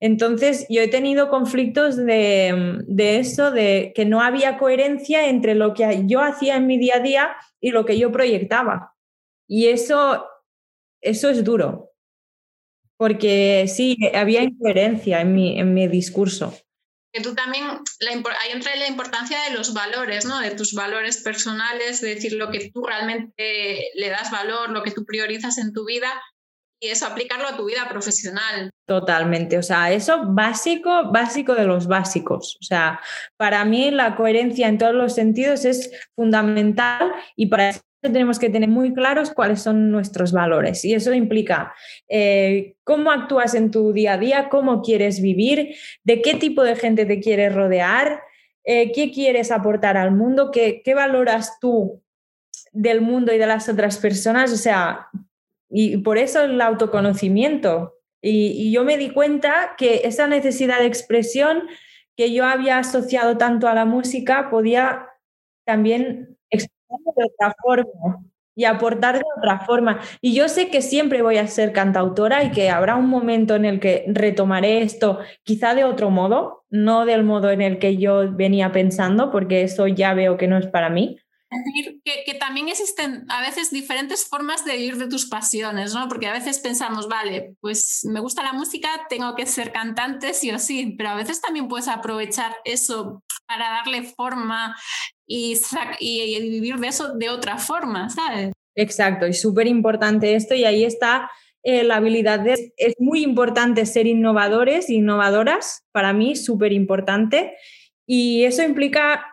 [0.00, 5.74] Entonces, yo he tenido conflictos de, de, eso, de que no había coherencia entre lo
[5.74, 8.94] que yo hacía en mi día a día y lo que yo proyectaba.
[9.46, 10.24] Y eso
[11.02, 11.92] eso es duro,
[12.96, 16.56] porque sí, había incoherencia en mi, en mi discurso.
[17.12, 20.40] Que tú también, ahí entra la importancia de los valores, ¿no?
[20.40, 24.92] De tus valores personales, de decir lo que tú realmente le das valor, lo que
[24.92, 26.08] tú priorizas en tu vida
[26.82, 28.70] y eso aplicarlo a tu vida profesional.
[28.88, 32.56] Totalmente, o sea, eso básico, básico de los básicos.
[32.60, 33.00] O sea,
[33.36, 38.50] para mí la coherencia en todos los sentidos es fundamental y para eso tenemos que
[38.50, 41.72] tener muy claros cuáles son nuestros valores y eso implica
[42.08, 46.74] eh, cómo actúas en tu día a día, cómo quieres vivir, de qué tipo de
[46.74, 48.20] gente te quieres rodear,
[48.64, 52.02] eh, qué quieres aportar al mundo, qué, valoras tú
[52.72, 55.08] del mundo y de las otras personas, o sea,
[55.70, 57.98] y por eso el autoconocimiento.
[58.24, 61.64] Y yo me di cuenta que esa necesidad de expresión
[62.16, 65.08] que yo había asociado tanto a la música podía
[65.64, 66.31] también
[67.16, 68.22] de otra forma
[68.54, 70.00] y aportar de otra forma.
[70.20, 73.64] Y yo sé que siempre voy a ser cantautora y que habrá un momento en
[73.64, 78.30] el que retomaré esto, quizá de otro modo, no del modo en el que yo
[78.32, 81.18] venía pensando, porque eso ya veo que no es para mí,
[82.04, 86.08] que, que, también existen a veces diferentes formas de vivir de tus pasiones, ¿no?
[86.08, 90.50] Porque a veces pensamos, vale, pues me gusta la música, tengo que ser cantante sí
[90.50, 94.76] o sí, pero a veces también puedes aprovechar eso para darle forma
[95.26, 95.56] y,
[96.40, 98.52] vivir de eso de otra forma, ¿sabes?
[98.74, 101.30] Exacto, y súper importante esto y ahí está
[101.62, 102.72] eh, la habilidad de...
[102.76, 107.54] Es muy importante ser innovadores, innovadoras, para mí súper importante.
[108.06, 109.24] Y eso implica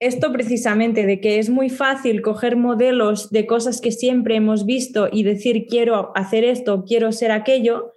[0.00, 5.08] esto precisamente de que es muy fácil coger modelos de cosas que siempre hemos visto
[5.10, 7.93] y decir quiero hacer esto, quiero ser aquello,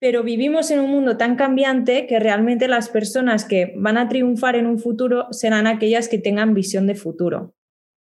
[0.00, 4.56] pero vivimos en un mundo tan cambiante que realmente las personas que van a triunfar
[4.56, 7.54] en un futuro serán aquellas que tengan visión de futuro,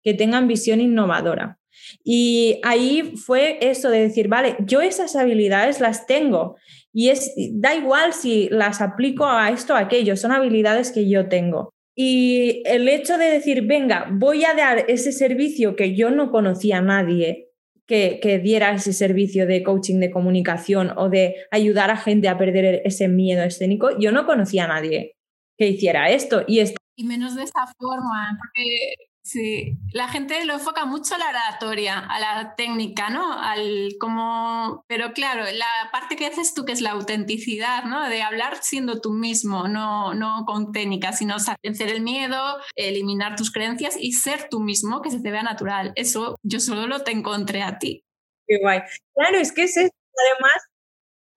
[0.04, 1.60] que tengan visión innovadora.
[2.04, 6.58] Y ahí fue eso de decir, vale, yo esas habilidades las tengo
[6.92, 11.08] y es, da igual si las aplico a esto o a aquello, son habilidades que
[11.08, 11.70] yo tengo.
[11.96, 16.80] Y el hecho de decir, venga, voy a dar ese servicio que yo no conocía
[16.80, 17.53] a nadie
[17.88, 22.82] que, diera ese servicio de coaching de comunicación o de ayudar a gente a perder
[22.86, 25.16] ese miedo escénico, yo no conocía a nadie
[25.58, 26.44] que hiciera esto.
[26.48, 26.62] Y,
[26.96, 31.98] y menos de esa forma, porque Sí, la gente lo enfoca mucho a la oratoria,
[31.98, 33.32] a la técnica, ¿no?
[33.40, 38.10] Al como, pero claro, la parte que haces tú que es la autenticidad, ¿no?
[38.10, 42.38] De hablar siendo tú mismo, no, no con técnica, sino vencer el miedo,
[42.76, 45.94] eliminar tus creencias y ser tú mismo, que se te vea natural.
[45.96, 48.04] Eso yo solo lo te encontré a ti.
[48.46, 48.82] Qué guay.
[49.16, 50.68] Claro, es que es además,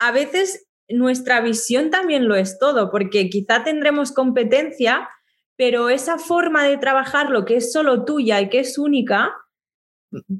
[0.00, 5.08] a veces nuestra visión también lo es todo, porque quizá tendremos competencia
[5.56, 9.34] pero esa forma de trabajar lo que es solo tuya y que es única,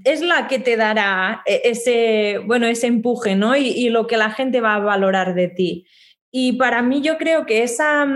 [0.05, 3.57] es la que te dará e, ese, bueno, ese empuje, ¿no?
[3.57, 5.87] Y, lo que la gente va a valorar de ti.
[6.31, 8.07] Y para mí yo creo que esa,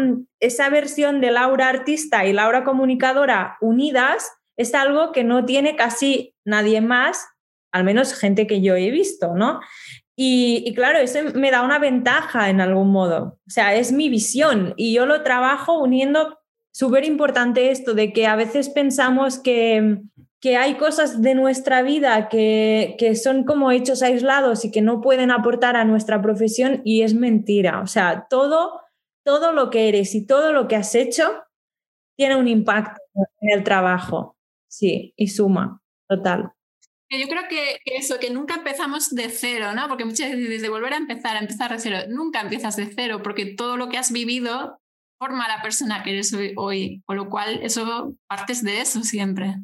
[0.40, 6.34] esa versión de Laura artista y Laura comunicadora unidas es algo que no tiene casi
[6.44, 7.26] nadie más,
[7.72, 9.60] al menos gente que yo he visto, ¿no?
[10.16, 13.38] Y, y, claro, eso me da una ventaja en algún modo.
[13.46, 16.39] O sea, es mi visión y yo lo trabajo uniendo
[16.72, 19.98] súper importante esto de que a veces pensamos que,
[20.40, 25.00] que hay cosas de nuestra vida que, que, son como hechos aislados y que no
[25.00, 27.80] pueden aportar a nuestra profesión y es mentira.
[27.80, 28.80] O sea, todo,
[29.24, 31.44] todo lo que eres y todo lo que has hecho
[32.16, 33.00] tiene un impacto
[33.40, 34.36] en el trabajo.
[34.68, 36.52] Sí, y suma, total.
[37.10, 39.88] Yo creo que, eso, que nunca empezamos de cero, ¿no?
[39.88, 43.20] Porque muchas veces de volver a empezar, a empezar de cero, nunca empiezas de cero,
[43.24, 44.80] porque todo lo que has vivido
[45.20, 49.54] forma la persona que eres hoy, con lo cual eso partes de eso siempre.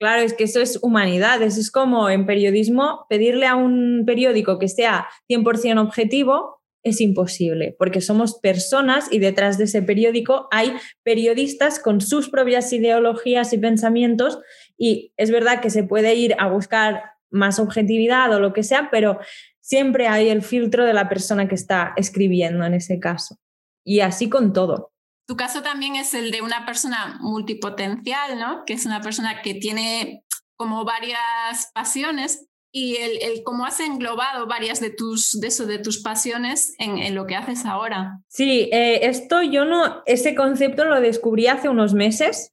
[0.00, 4.58] Claro, es que eso es humanidad, eso es como en periodismo pedirle a un periódico
[4.58, 10.72] que sea 100% objetivo es imposible, porque somos personas y detrás de ese periódico hay
[11.04, 14.40] periodistas con sus propias ideologías y pensamientos
[14.76, 18.88] y es verdad que se puede ir a buscar más objetividad o lo que sea,
[18.90, 19.18] pero
[19.60, 23.36] siempre hay el filtro de la persona que está escribiendo en ese caso.
[23.84, 24.91] Y así con todo.
[25.32, 28.64] Tu caso también es el de una persona multipotencial, ¿no?
[28.66, 30.24] Que es una persona que tiene
[30.58, 36.02] como varias pasiones y el, cómo has englobado varias de tus, de eso, de tus
[36.02, 38.18] pasiones en, en lo que haces ahora.
[38.28, 42.52] Sí, eh, esto yo no, ese concepto lo descubrí hace unos meses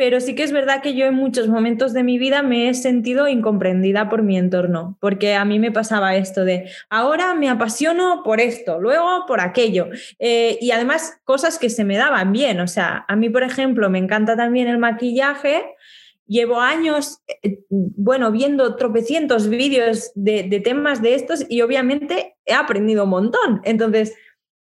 [0.00, 2.72] pero sí que es verdad que yo en muchos momentos de mi vida me he
[2.72, 8.22] sentido incomprendida por mi entorno, porque a mí me pasaba esto de, ahora me apasiono
[8.24, 12.66] por esto, luego por aquello, eh, y además cosas que se me daban bien, o
[12.66, 15.66] sea, a mí, por ejemplo, me encanta también el maquillaje.
[16.26, 22.54] Llevo años, eh, bueno, viendo tropecientos vídeos de, de temas de estos y obviamente he
[22.54, 23.60] aprendido un montón.
[23.64, 24.14] Entonces,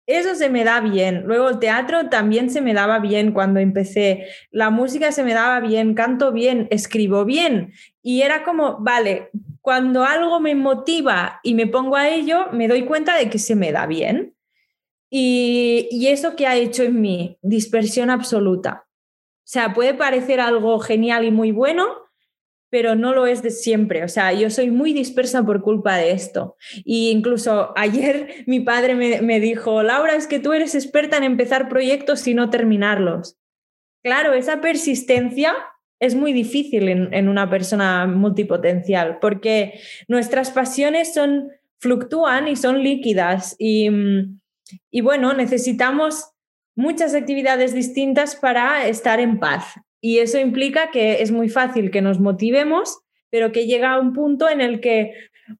[0.10, 1.24] eso se me da bien.
[1.26, 4.26] Luego el teatro también se me daba bien cuando empecé.
[4.50, 7.74] La música se me daba bien, canto bien, escribo bien.
[8.02, 9.30] Y era como, vale,
[9.62, 13.56] cuando algo me motiva y me pongo a ello, me doy cuenta de que se
[13.56, 14.34] me da bien.
[15.12, 18.88] Y, y eso que ha hecho en mí, dispersión absoluta.
[18.88, 21.88] O sea, puede parecer algo genial y muy bueno,
[22.70, 24.04] pero no lo es de siempre.
[24.04, 26.56] O sea, yo soy muy dispersa por culpa de esto.
[26.86, 31.70] Y incluso ayer mi padre me, dijo, Laura, es que tú eres experta en empezar
[31.70, 33.38] proyectos y no terminarlos.
[34.04, 35.54] Claro, esa persistencia
[36.00, 42.84] es muy difícil en, en una persona multipotencial porque nuestras pasiones son, fluctúan y son
[42.84, 43.56] líquidas.
[43.58, 43.90] Y,
[44.90, 46.32] y bueno, necesitamos
[46.76, 49.76] muchas actividades distintas para estar en paz.
[50.02, 54.14] Y eso implica que es muy fácil que nos motivemos, pero que llega a un
[54.14, 55.14] punto en el que,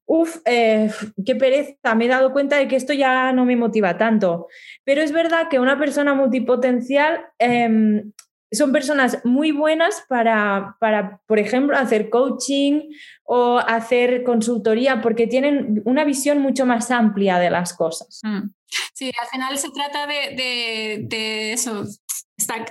[0.06, 0.90] uff, eh,
[1.24, 4.48] qué pereza, me he dado cuenta de que esto ya no me motiva tanto.
[4.84, 8.12] Pero es verdad que una persona multipotencial em,
[8.52, 12.90] son personas muy buenas para, para, por ejemplo, hacer coaching
[13.24, 18.20] o hacer consultoría, porque tienen una visión mucho más amplia de las cosas.
[18.24, 18.50] Mm.
[18.94, 21.84] Sí, al final se trata de, de, de eso,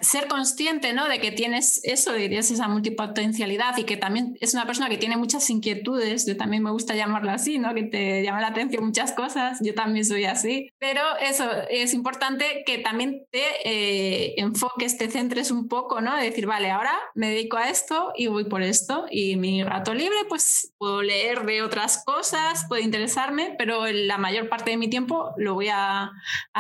[0.01, 1.08] ser consciente ¿no?
[1.08, 5.17] de que tienes eso, tienes esa multipotencialidad y que también es una persona que tiene
[5.17, 7.73] muchas inquietudes, yo también me gusta llamarlo así, ¿no?
[7.73, 12.63] que te llama la atención muchas cosas, yo también soy así, pero eso es importante
[12.65, 16.15] que también te eh, enfoques, te centres un poco, ¿no?
[16.15, 19.93] de decir, vale, ahora me dedico a esto y voy por esto y mi rato
[19.93, 24.89] libre pues puedo leer de otras cosas, puede interesarme, pero la mayor parte de mi
[24.89, 26.12] tiempo lo voy a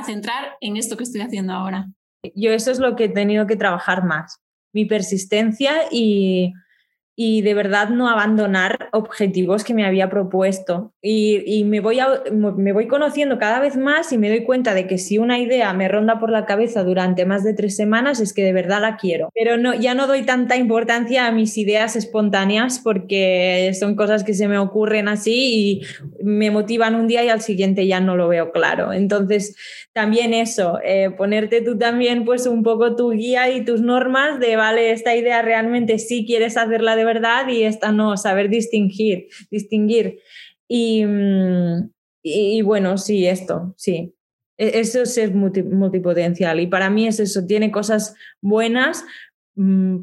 [0.05, 1.87] centrar en esto que estoy haciendo ahora.
[2.35, 4.39] Yo eso es lo que he tenido que trabajar más,
[4.73, 6.53] mi persistencia y,
[7.21, 10.93] y de verdad no abandonar objetivos que me había propuesto.
[11.01, 11.99] Y, me, voy
[12.31, 15.73] me voy conociendo cada vez más y me doy cuenta de que si una idea
[15.73, 18.95] me ronda por la cabeza durante más de tres semanas es que de verdad la
[18.95, 19.31] quiero.
[19.35, 24.33] Pero no, ya no doy tanta importancia a mis ideas espontáneas porque son cosas que
[24.33, 25.81] se me ocurren así y
[26.23, 28.93] me motivan un día y al siguiente ya no lo veo claro.
[28.93, 29.57] Entonces,
[29.91, 34.55] también eso, eh, ponerte tú también pues un poco tu guía y tus normas de,
[34.55, 40.19] vale, esta idea realmente sí quieres hacerla de verdad y esta no, saber distinguir, distinguir.
[40.67, 41.89] Y, mm,
[42.23, 44.13] y, bueno, sí, esto, sí.
[44.57, 49.03] E, eso es ser multipotencial y para mí es eso, tiene cosas buenas,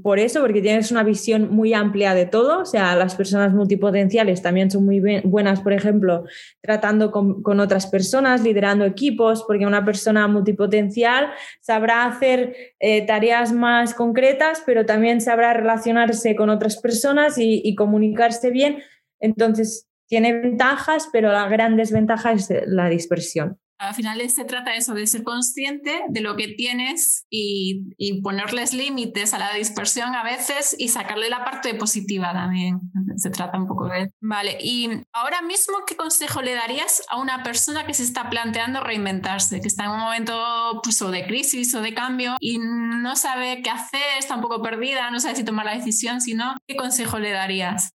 [0.02, 4.42] por eso, porque tienes una visión muy amplia de todo, o sea, las personas multipotenciales
[4.42, 6.24] también son muy buenas, por ejemplo,
[6.60, 11.30] tratando con, otras personas, liderando equipos, porque una persona multipotencial
[11.60, 18.50] sabrá hacer eh, tareas más concretas, pero también sabrá relacionarse con otras personas y comunicarse
[18.50, 18.82] bien.
[19.20, 24.78] Entonces, tiene ventajas, pero la gran desventaja es la dispersión al final se trata de
[24.78, 27.84] eso, de ser consciente de lo que tienes y,
[28.22, 32.80] ponerles límites a la dispersión a veces y sacarle la parte positiva también.
[33.16, 34.10] Se trata un poco de...
[34.20, 38.80] Vale, y ahora mismo, ¿qué consejo le darías a una persona que se está planteando
[38.80, 43.14] reinventarse, que está en un momento pues, o de crisis o de cambio y no
[43.16, 46.76] sabe qué hacer, está un poco perdida, no sabe si tomar la decisión, sino qué
[46.76, 47.92] consejo le darías?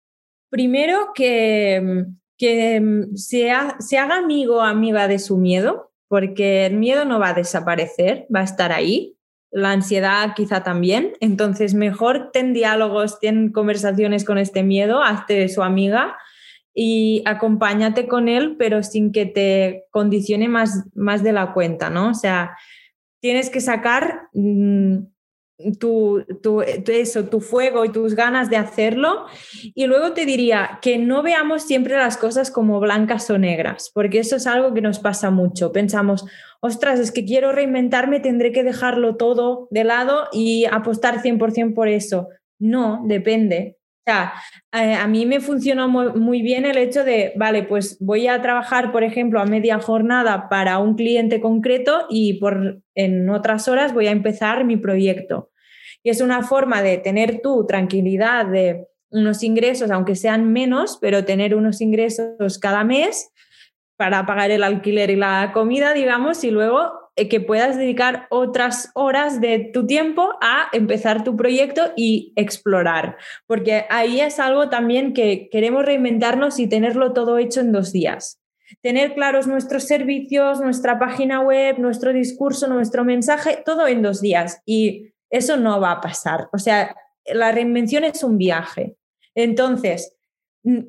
[0.49, 2.05] Primero que
[2.37, 7.29] que mm, se, haga amigo o amiga de su miedo, porque el miedo no va
[7.29, 9.17] a desaparecer, va a estar ahí.
[9.51, 11.13] La ansiedad quizá también.
[11.19, 16.17] Entonces, mejor ten diálogos, ten conversaciones con este miedo, hazte su amiga
[16.73, 22.09] y acompáñate con él, pero sin que te condicione más, más de la cuenta, ¿no?
[22.09, 22.55] O sea,
[23.19, 24.97] tienes que sacar mm,
[25.79, 29.25] tu, tu, eso, tu fuego y tus ganas de hacerlo.
[29.73, 34.19] Y luego te diría que no veamos siempre las cosas como blancas o negras, porque
[34.19, 35.71] eso es algo que nos pasa mucho.
[35.71, 36.25] Pensamos,
[36.59, 41.87] ostras, es que quiero reinventarme, tendré que dejarlo todo de lado y apostar 100% por
[41.87, 42.29] eso.
[42.59, 43.76] No, depende.
[44.07, 44.31] Sea,
[44.71, 48.93] eh, a mí me funcionó muy bien el hecho de, vale, pues voy a trabajar,
[48.93, 54.07] por ejemplo, a media jornada para un cliente concreto y por, en otras horas voy
[54.07, 55.51] a empezar mi proyecto.
[56.03, 61.25] Y es una forma de tener tú tranquilidad de unos ingresos, aunque sean menos, pero
[61.25, 63.29] tener unos ingresos cada mes
[63.97, 69.41] para pagar el alquiler y la comida, digamos, y luego que puedas dedicar otras horas
[69.41, 75.49] de tu tiempo a empezar tu proyecto y explorar, porque ahí es algo también que
[75.51, 78.39] queremos reinventarnos y tenerlo todo hecho en dos días.
[78.81, 84.61] Tener claros nuestros servicios, nuestra página web, nuestro discurso, nuestro mensaje, todo en dos días.
[84.65, 86.49] Y eso no va a pasar.
[86.51, 86.95] O sea,
[87.25, 88.97] la reinvención es un viaje.
[89.35, 90.16] Entonces,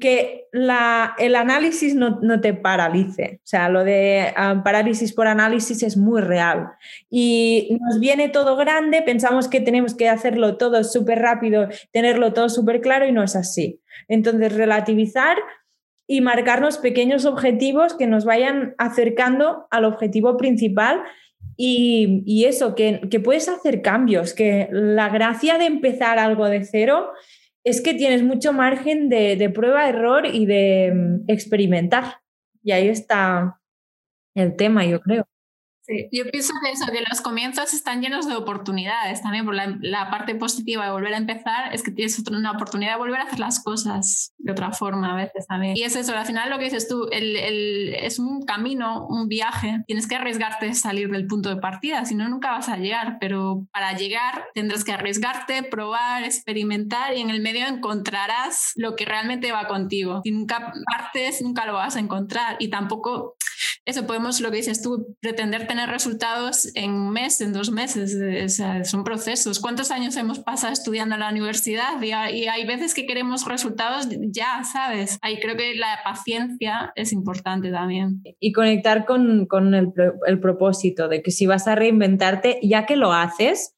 [0.01, 3.41] que el análisis no, te paralice.
[3.45, 6.71] O sea, lo de ah, parálisis por análisis es muy real.
[7.11, 12.49] Y nos viene todo grande, pensamos que tenemos que hacerlo todo súper rápido, tenerlo todo
[12.49, 13.81] súper claro y no es así.
[14.09, 15.37] Entonces, relativizar
[16.09, 21.03] y marcarnos pequeños objetivos que nos vayan acercando al objetivo principal
[21.57, 26.65] y, y, eso, que, que, puedes hacer cambios, que la gracia de empezar algo de
[26.65, 27.11] cero
[27.69, 32.21] es que tienes mucho margen de, prueba, error y de mm, experimentar.
[32.63, 33.61] Y ahí está
[34.35, 35.27] el tema, yo creo.
[35.89, 40.11] Sí, yo pienso que eso, que los comienzos están llenos de oportunidades también, por la,
[40.11, 43.41] parte positiva de volver a empezar es que tienes una oportunidad de volver a hacer
[43.41, 45.77] las cosas de otra forma a veces también.
[45.77, 49.29] Y es eso, al final lo que dices tú, el, el, es un camino, un
[49.29, 52.77] viaje, tienes que arriesgarte a salir del punto de partida, si no, nunca vas a
[52.77, 58.95] llegar, pero para llegar tendrás que arriesgarte, probar, experimentar y en el medio encontrarás lo
[58.95, 60.21] que realmente va contigo.
[60.25, 63.37] Si nunca partes, nunca lo vas a encontrar y tampoco
[63.89, 68.19] eso podemos, lo que dices tú, pretender tener resultados en un mes, en dos meses,
[68.85, 69.61] son procesos.
[69.61, 72.03] ¿Cuántos años hemos pasado estudiando en la universidad?
[72.03, 75.19] Y hay, veces que queremos resultados ya, ¿sabes?
[75.23, 78.21] Ahí creo que la paciencia es importante también.
[78.39, 79.91] Y conectar con, con el,
[80.27, 83.75] el, propósito de que si vas a reinventarte, ya que lo haces,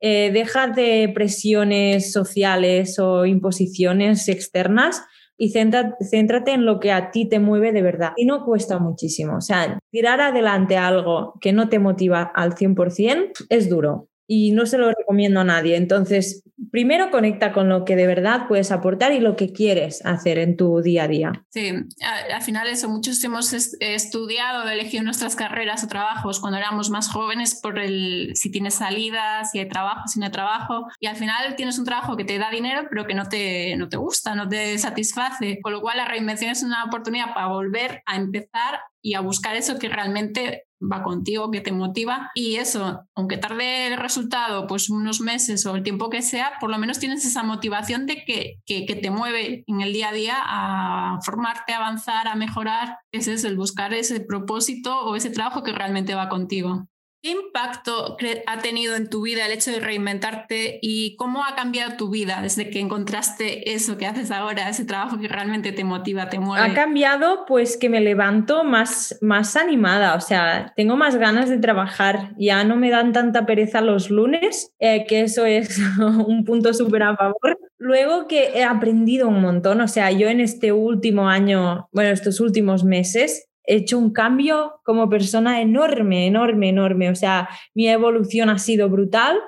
[0.00, 5.02] eh, deja de presiones sociales o imposiciones externas
[5.38, 8.12] y céntrate en lo que a ti te mueve de verdad.
[8.16, 9.36] Y no cuesta muchísimo.
[9.36, 14.66] O sea, tirar adelante algo que no te motiva al 100% es duro y no
[14.66, 15.76] se lo recomiendo a nadie.
[15.76, 20.38] Entonces, primero conecta con lo que de verdad puedes aportar y lo que quieres hacer
[20.38, 21.32] en tu día a día.
[21.50, 27.10] Sí, al final eso, muchos hemos estudiado, elegido nuestras carreras o trabajos cuando éramos más
[27.10, 31.16] jóvenes por el si tienes salida, si hay trabajo, si no hay trabajo, y al
[31.16, 34.34] final tienes un trabajo que te da dinero pero que no te, no te gusta,
[34.34, 38.80] no te satisface, con lo cual la reinvención es una oportunidad para volver a empezar
[39.00, 42.30] y a buscar eso que realmente va contigo, que te motiva.
[42.34, 46.70] Y eso, aunque tarde el resultado, pues unos meses o el tiempo que sea, por
[46.70, 50.12] lo menos tienes esa motivación de que, que, que te mueve en el día a
[50.12, 52.98] día a formarte, a avanzar, a mejorar.
[53.12, 56.88] Ese es el buscar ese propósito o ese trabajo que realmente va contigo.
[57.20, 58.16] ¿Qué impacto
[58.46, 62.38] ha tenido en tu vida el hecho de reinventarte y cómo ha cambiado tu vida
[62.42, 66.64] desde que encontraste eso que haces ahora, ese trabajo que realmente te motiva, te mueve?
[66.64, 71.58] Ha cambiado pues que me levanto más, más animada, o sea, tengo más ganas de
[71.58, 76.72] trabajar, ya no me dan tanta pereza los lunes, eh, que eso es un punto
[76.72, 77.58] súper a favor.
[77.78, 82.38] Luego que he aprendido un montón, o sea, yo en este último año, bueno, estos
[82.38, 87.10] últimos meses, hecho un cambio como persona enorme, enorme, enorme.
[87.10, 89.38] O sea, mi evolución ha sido brutal.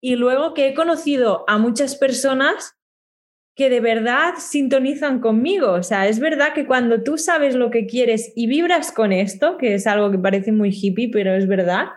[0.00, 2.76] Y luego que he conocido a muchas personas
[3.54, 5.72] que de verdad sintonizan conmigo.
[5.72, 9.58] O sea, es verdad que cuando tú sabes lo que quieres y vibras con esto,
[9.58, 11.88] que es algo que parece muy hippie, pero es verdad,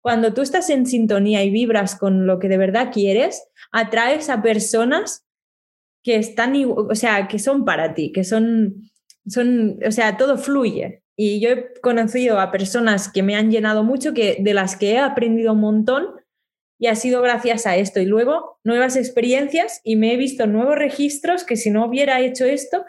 [0.00, 4.40] cuando tú estás en sintonía y vibras con lo que de verdad quieres, atraes a
[4.40, 5.26] personas
[6.02, 8.90] que están, o sea, que son para ti, que son,
[9.26, 11.02] son, o sea, todo fluye.
[11.22, 14.92] Y yo he conocido a personas que me han llenado mucho, que, de las que
[14.92, 16.06] he aprendido un montón
[16.78, 18.00] y ha sido gracias a esto.
[18.00, 22.46] Y luego nuevas experiencias y me he visto nuevos registros que si no hubiera hecho
[22.46, 22.86] esto,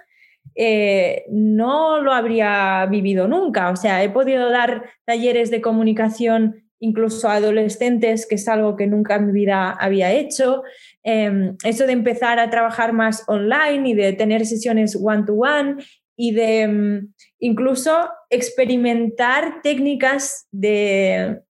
[0.55, 3.69] eh, no lo habría vivido nunca.
[3.69, 8.87] O sea, he podido dar talleres de comunicación incluso a adolescentes, que es algo que
[8.87, 10.63] nunca en mi vida había hecho.
[11.03, 15.83] Em, eso de empezar a trabajar más online y de tener sesiones one-to-one
[16.21, 21.41] y de mm, incluso experimentar técnicas de,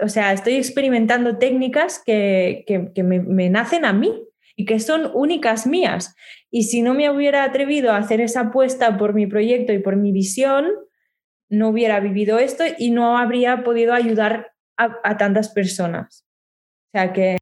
[0.00, 2.64] o sea, estoy experimentando técnicas que,
[2.96, 4.20] me, nacen a mí
[4.56, 6.16] y que son únicas mías.
[6.50, 9.94] Y si no me hubiera atrevido a hacer esa apuesta por mi proyecto y por
[9.94, 10.66] mi visión,
[11.48, 16.24] no hubiera vivido esto y no habría podido ayudar a tantas personas.
[16.88, 17.36] O sea que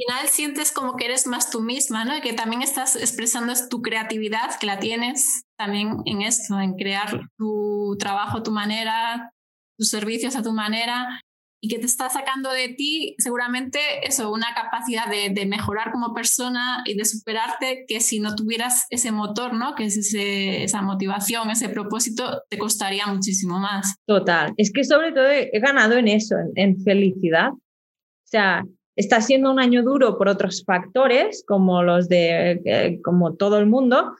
[0.00, 2.16] final sientes como que eres más tú misma, ¿no?
[2.16, 7.28] Y que también estás expresando tu creatividad, que la tienes también en esto, en crear
[7.36, 9.32] tu trabajo a tu manera,
[9.78, 11.20] tus servicios a tu manera,
[11.62, 16.82] y que te está sacando de ti seguramente eso, una capacidad de, mejorar como persona
[16.86, 19.74] y de superarte que si no tuvieras ese motor, ¿no?
[19.74, 23.96] Que es ese, esa motivación, ese propósito, te costaría muchísimo más.
[24.06, 24.54] Total.
[24.56, 27.50] Es que sobre todo he ganado en eso, en, en felicidad.
[27.50, 28.64] O sea,
[29.00, 33.64] Está siendo un año duro por otros factores, como los de eh, como todo el
[33.64, 34.12] mundo,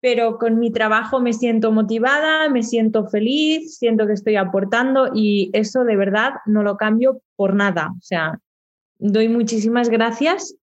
[0.00, 5.50] pero con mi trabajo me siento motivada, me siento feliz, siento que estoy aportando y
[5.54, 7.90] eso de verdad no lo cambio por nada.
[7.98, 8.38] O sea,
[9.00, 10.54] doy muchísimas gracias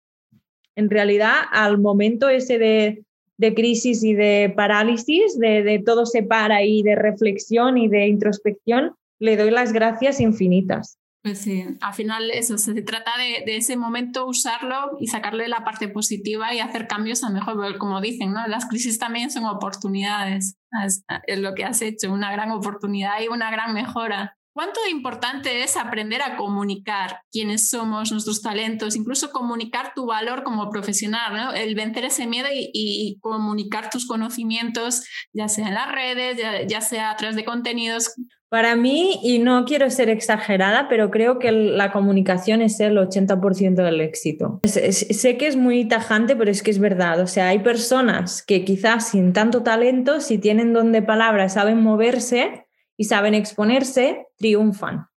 [0.78, 3.04] en realidad al momento ese de,
[3.56, 8.94] crisis y de parálisis, de, de, todo se para y de reflexión y de introspección,
[9.20, 10.98] le doy las gracias infinitas.
[11.26, 15.88] Pues sí, al final eso, se trata de, ese momento usarlo y sacarle la parte
[15.88, 18.46] positiva y hacer cambios a mejor, como dicen, ¿no?
[18.46, 20.56] Las crisis también son oportunidades,
[20.86, 21.04] es,
[21.40, 24.38] lo que has hecho, una gran oportunidad y una gran mejora.
[24.54, 30.70] ¿Cuánto importante es aprender a comunicar quiénes somos, nuestros talentos, incluso comunicar tu valor como
[30.70, 31.54] profesional, ¿no?
[31.54, 36.82] el vencer ese miedo y, comunicar tus conocimientos, ya sea en las redes, ya, ya
[36.82, 38.14] sea a través de contenidos?
[38.56, 43.84] Para mí, y no quiero ser exagerada, pero creo que la comunicación es el 80%
[43.84, 44.62] del éxito.
[44.64, 47.20] sé que es muy tajante, pero es que es verdad.
[47.20, 51.82] O sea, hay personas que quizás sin tanto talento, si tienen don de palabra, saben
[51.82, 55.10] moverse y saben exponerse, triunfan.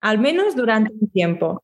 [0.00, 1.62] Al menos durante un tiempo.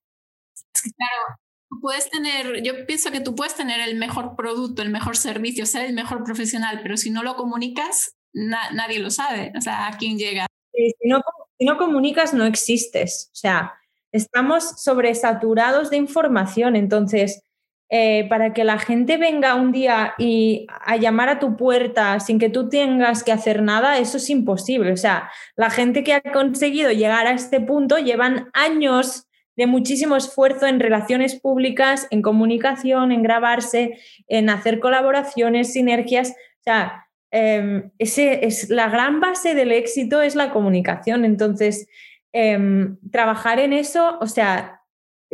[0.75, 1.39] Claro,
[1.71, 5.65] tú puedes tener, yo pienso que tú puedes tener el mejor producto, el mejor servicio,
[5.65, 9.97] ser el mejor profesional, pero si no lo comunicas, nadie lo sabe, o sea, a
[9.97, 10.47] quién llega.
[10.73, 11.23] si, no,
[11.59, 13.31] si no comunicas, no existes.
[13.33, 13.75] O sea,
[14.13, 17.43] estamos sobresaturados de información, entonces...
[17.91, 22.39] Eh, para que la gente venga un día y a llamar a tu puerta sin
[22.39, 24.91] que tú tengas que hacer nada, eso es imposible.
[24.91, 30.17] O sea, la gente que ha conseguido llegar a este punto llevan años de muchísimo
[30.17, 36.31] esfuerzo en relaciones públicas, en comunicación, en grabarse, en hacer colaboraciones, sinergias.
[36.31, 37.07] O sea,
[37.37, 41.25] Em, ese es la gran base del éxito es la comunicación.
[41.25, 41.89] Entonces,
[42.33, 44.83] em, trabajar en eso, o sea,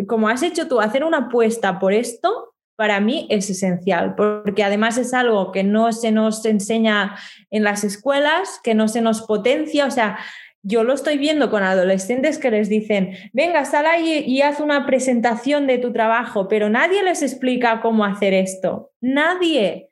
[0.07, 4.97] como has hecho tú, hacer una apuesta por esto, para mí es esencial, porque además
[4.97, 7.17] es algo que no se nos enseña
[7.51, 10.19] en las escuelas, que no se nos potencia, o sea,
[10.63, 14.87] yo lo estoy viendo con adolescentes que les dicen, venga, sal ahí y haz una
[14.87, 18.91] presentación de tu trabajo, pero nadie les explica cómo hacer esto.
[19.03, 19.90] Nadie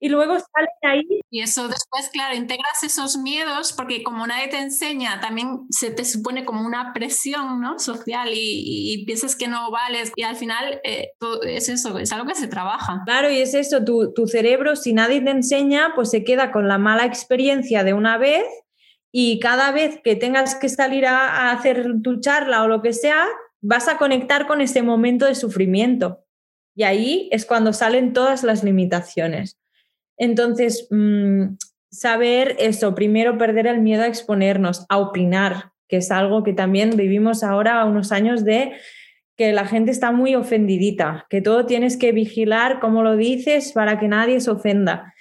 [0.00, 1.20] y luego salen ahí.
[1.30, 6.04] Y eso después, claro, integras esos miedos porque como nadie te enseña, también se te
[6.04, 7.78] supone como una presión ¿no?
[7.78, 11.08] social y, piensas que no vales y al final eh,
[11.46, 13.02] es eso, es algo que se trabaja.
[13.06, 16.68] Claro, y es eso, tu, tu cerebro, si nadie te enseña, pues se queda con
[16.68, 18.44] la mala experiencia de una vez
[19.10, 22.92] y cada vez que tengas que salir a, a hacer tu charla o lo que
[22.92, 23.26] sea,
[23.60, 26.24] vas a conectar con ese momento de sufrimiento.
[26.76, 29.58] Y ahí es cuando salen todas las limitaciones.
[30.18, 31.56] Entonces, mm,
[31.90, 36.96] saber eso, primero perder el miedo a exponernos, a opinar, que es algo que también
[36.96, 38.72] vivimos ahora unos años de
[39.36, 43.98] que la gente está muy ofendidita, que todo tienes que vigilar cómo lo dices para
[43.98, 45.14] que nadie se ofenda.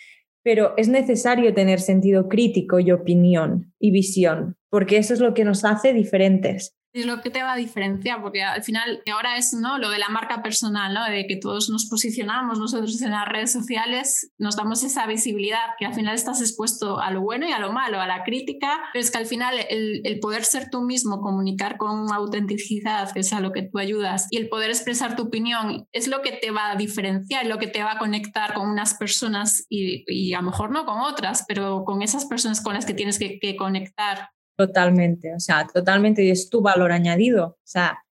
[0.44, 5.46] Pero es necesario tener sentido crítico y opinión y visión, porque eso es lo que
[5.46, 9.54] nos hace diferentes es lo que te va a diferenciar, porque al final ahora es
[9.54, 9.78] ¿no?
[9.78, 11.06] lo de la marca personal, ¿no?
[11.06, 15.86] de que todos nos posicionamos nosotros en las redes sociales, nos damos esa visibilidad, que
[15.86, 19.04] al final estás expuesto a lo bueno y a lo malo, a la crítica, pero
[19.04, 23.40] es que al final el, poder ser tú mismo, comunicar con autenticidad, que es a
[23.40, 26.72] lo que tú ayudas, y el poder expresar tu opinión, es lo que te va
[26.72, 30.50] a diferenciar, lo que te va a conectar con unas personas y, y a lo
[30.50, 35.36] mejor no con otras, pero con esas personas con las que tienes que conectar Totalmente,
[35.36, 37.58] o sea, totalmente, y es tu valor añadido.
[37.60, 38.04] O sea,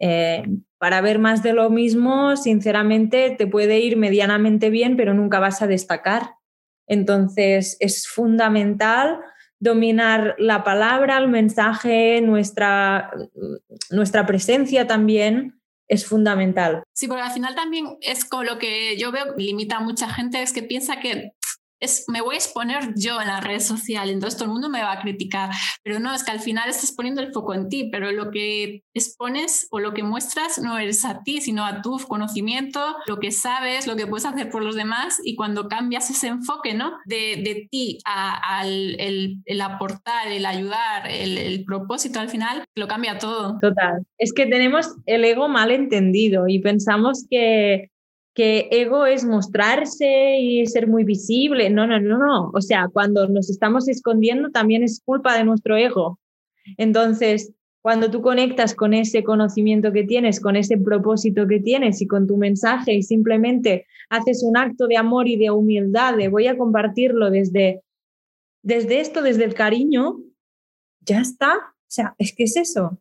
[0.00, 0.42] eh,
[0.76, 5.62] para ver más de lo mismo, sinceramente, te puede ir medianamente bien, pero nunca vas
[5.62, 6.34] a destacar.
[6.88, 9.20] Entonces, es fundamental
[9.60, 13.12] dominar la palabra, el mensaje, nuestra,
[13.90, 16.82] nuestra presencia también es fundamental.
[16.92, 20.42] Sí, porque al final también es con lo que yo veo limita a mucha gente,
[20.42, 21.32] es que piensa que
[22.08, 24.92] me voy a exponer yo en la red social, entonces todo el mundo me va
[24.92, 25.50] a criticar,
[25.82, 28.82] pero no, es que al final estás poniendo el foco en ti, pero lo que
[28.94, 33.30] expones o lo que muestras no eres a ti, sino a tu conocimiento, lo que
[33.30, 36.92] sabes, lo que puedes hacer por los demás y cuando cambias ese enfoque, ¿no?
[37.06, 42.88] De, de ti al el, el, aportar, el ayudar, el, el propósito al final, lo
[42.88, 43.58] cambia todo.
[43.60, 47.90] Total, es que tenemos el ego mal entendido y pensamos que
[48.34, 51.70] que ego es mostrarse y ser muy visible.
[51.70, 52.50] No, no, no, no.
[52.52, 56.18] O sea, cuando nos estamos escondiendo también es culpa de nuestro ego.
[56.76, 62.06] Entonces, cuando tú conectas con ese conocimiento que tienes, con ese propósito que tienes y
[62.06, 66.46] con tu mensaje y simplemente haces un acto de amor y de humildad, de voy
[66.46, 67.82] a compartirlo desde,
[68.62, 70.16] desde esto, desde el cariño,
[71.00, 71.56] ya está.
[71.56, 72.98] O sea, es que es eso.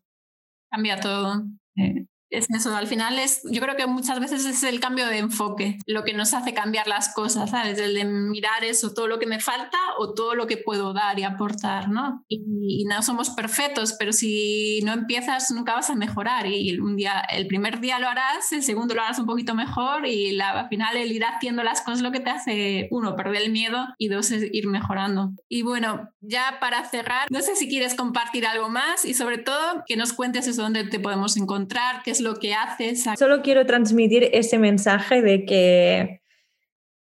[0.69, 1.45] Cambia todo.
[1.77, 5.19] Eh, es eso, al final es, yo creo que muchas veces es el cambio de
[5.19, 7.77] enfoque lo que nos hace cambiar las cosas, ¿sabes?
[7.77, 11.19] El de mirar eso, todo lo que me falta o todo lo que puedo dar
[11.19, 12.25] y aportar, ¿no?
[12.27, 17.21] Y, no somos perfectos, pero si no empiezas nunca vas a mejorar y un día,
[17.31, 20.67] el primer día lo harás, el segundo lo harás un poquito mejor y la, al
[20.67, 24.09] final el ir haciendo las cosas lo que te hace, uno, perder el miedo y
[24.09, 25.31] dos, es ir mejorando.
[25.47, 29.83] Y bueno, ya para cerrar, no sé si quieres compartir algo más y sobre todo
[29.85, 33.05] que nos cuentes eso, dónde te podemos encontrar, qué es lo que haces.
[33.17, 36.21] Solo quiero transmitir ese mensaje de que,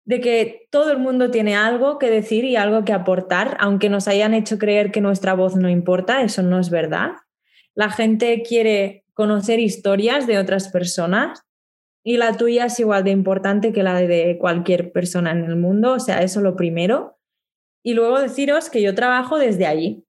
[0.05, 4.09] de que todo el mundo tiene algo que decir y algo que aportar, aunque nos
[4.09, 7.13] hayan hecho creer que nuestra voz no importa, eso no es verdad.
[7.75, 11.43] La gente quiere conocer historias de otras personas
[12.03, 15.93] y la tuya es igual de importante que la de cualquier persona en el mundo,
[15.93, 17.19] o sea, eso lo primero.
[17.83, 20.05] Y luego deciros que yo trabajo desde allí,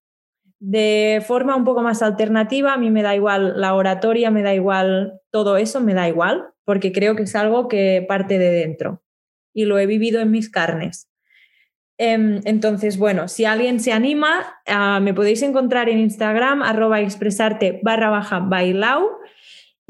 [0.62, 2.74] de forma un poco más alternativa.
[2.74, 6.46] A mí me da igual la oratoria, me da igual todo eso, me da igual,
[6.64, 9.02] porque creo que es algo que parte de dentro
[9.54, 11.10] y lo he vivido en mis carnes.
[11.98, 17.80] Em, entonces, bueno, si alguien se anima, ah, me podéis encontrar en Instagram, arroba expresarte
[17.84, 19.21] barra baja bailau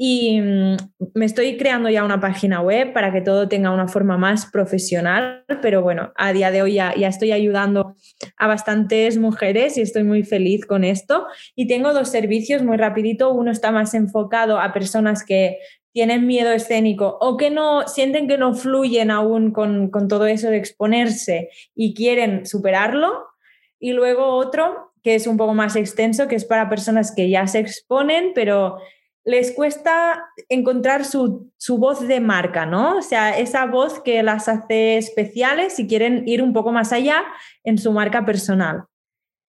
[0.04, 0.76] y mm,
[1.14, 5.44] me estoy creando ya una página web para que todo tenga una forma más profesional,
[5.62, 7.94] pero bueno, a día de hoy ya, ya, estoy ayudando
[8.36, 11.26] a bastantes mujeres y estoy muy feliz con esto.
[11.54, 13.32] Y tengo dos servicios muy rapidito.
[13.32, 15.58] Uno está más enfocado a personas que
[15.92, 20.50] tienen miedo escénico o que no sienten que no fluyen aún con, con todo eso
[20.50, 23.26] de exponerse y quieren superarlo.
[23.78, 27.46] Y luego otro que es un poco más extenso, que es para personas que ya
[27.46, 28.78] se exponen, pero
[29.24, 32.98] les cuesta encontrar su, voz de marca, ¿no?
[32.98, 37.22] O sea, esa voz que las hace especiales y quieren ir un poco más allá
[37.64, 38.84] en su marca personal.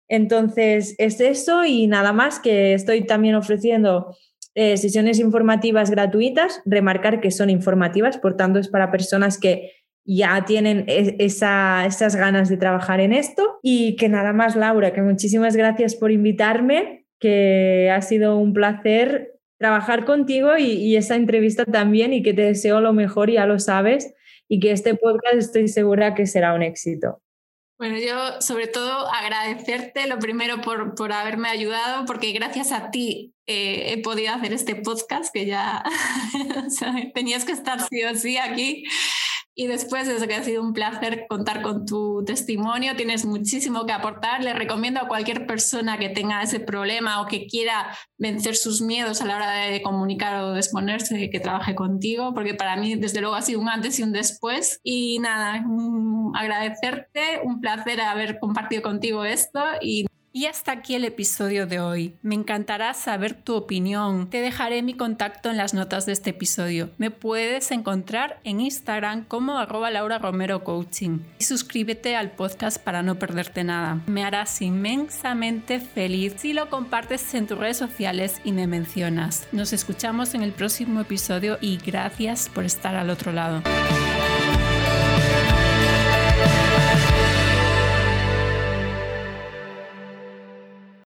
[0.08, 4.16] Entonces, es eso y nada más que estoy también ofreciendo
[4.54, 9.72] eh, sesiones informativas gratuitas, remarcar que son informativas, por tanto es para personas que
[10.06, 13.60] ya tienen e, esas ganas de trabajar en esto.
[13.64, 19.33] Y que nada más, Laura, que muchísimas gracias por invitarme, que ha sido un placer
[19.64, 24.14] trabajar contigo y, esa entrevista también y que te deseo lo mejor, ya lo sabes,
[24.50, 27.22] y que este podcast estoy segura que será un éxito.
[27.80, 33.36] Bueno, yo sobre todo agradecerte lo primero por, por haberme ayudado, porque gracias a ti
[33.48, 35.82] eh, he podido hacer este podcast, que ya
[37.14, 38.84] tenías que estar sí o sí aquí.
[39.56, 43.86] Y después de eso que ha sido un placer contar con tu testimonio, tienes muchísimo
[43.86, 44.44] que aportar.
[44.44, 49.22] Le recomiendo a cualquier persona que tenga ese problema o que quiera vencer sus miedos
[49.22, 53.22] a la hora de comunicar o de exponerse que trabaje contigo, porque para mí desde
[53.22, 54.80] luego ha sido un antes y un después.
[54.84, 55.64] Y nada,
[56.34, 62.16] agradecerte, un placer haber compartido contigo esto y y hasta aquí el episodio de hoy.
[62.24, 64.32] Me encantará saber tu opinión.
[64.32, 66.90] Te dejaré mi contacto en las notas de este episodio.
[66.98, 71.20] Me puedes encontrar en Instagram como arroba Laura Romero Coaching.
[71.38, 74.02] Y suscríbete al podcast para no perderte nada.
[74.08, 79.48] Me harás inmensamente feliz si lo compartes en tus redes sociales y me mencionas.
[79.52, 83.62] Nos escuchamos en el próximo episodio y gracias por estar al otro lado.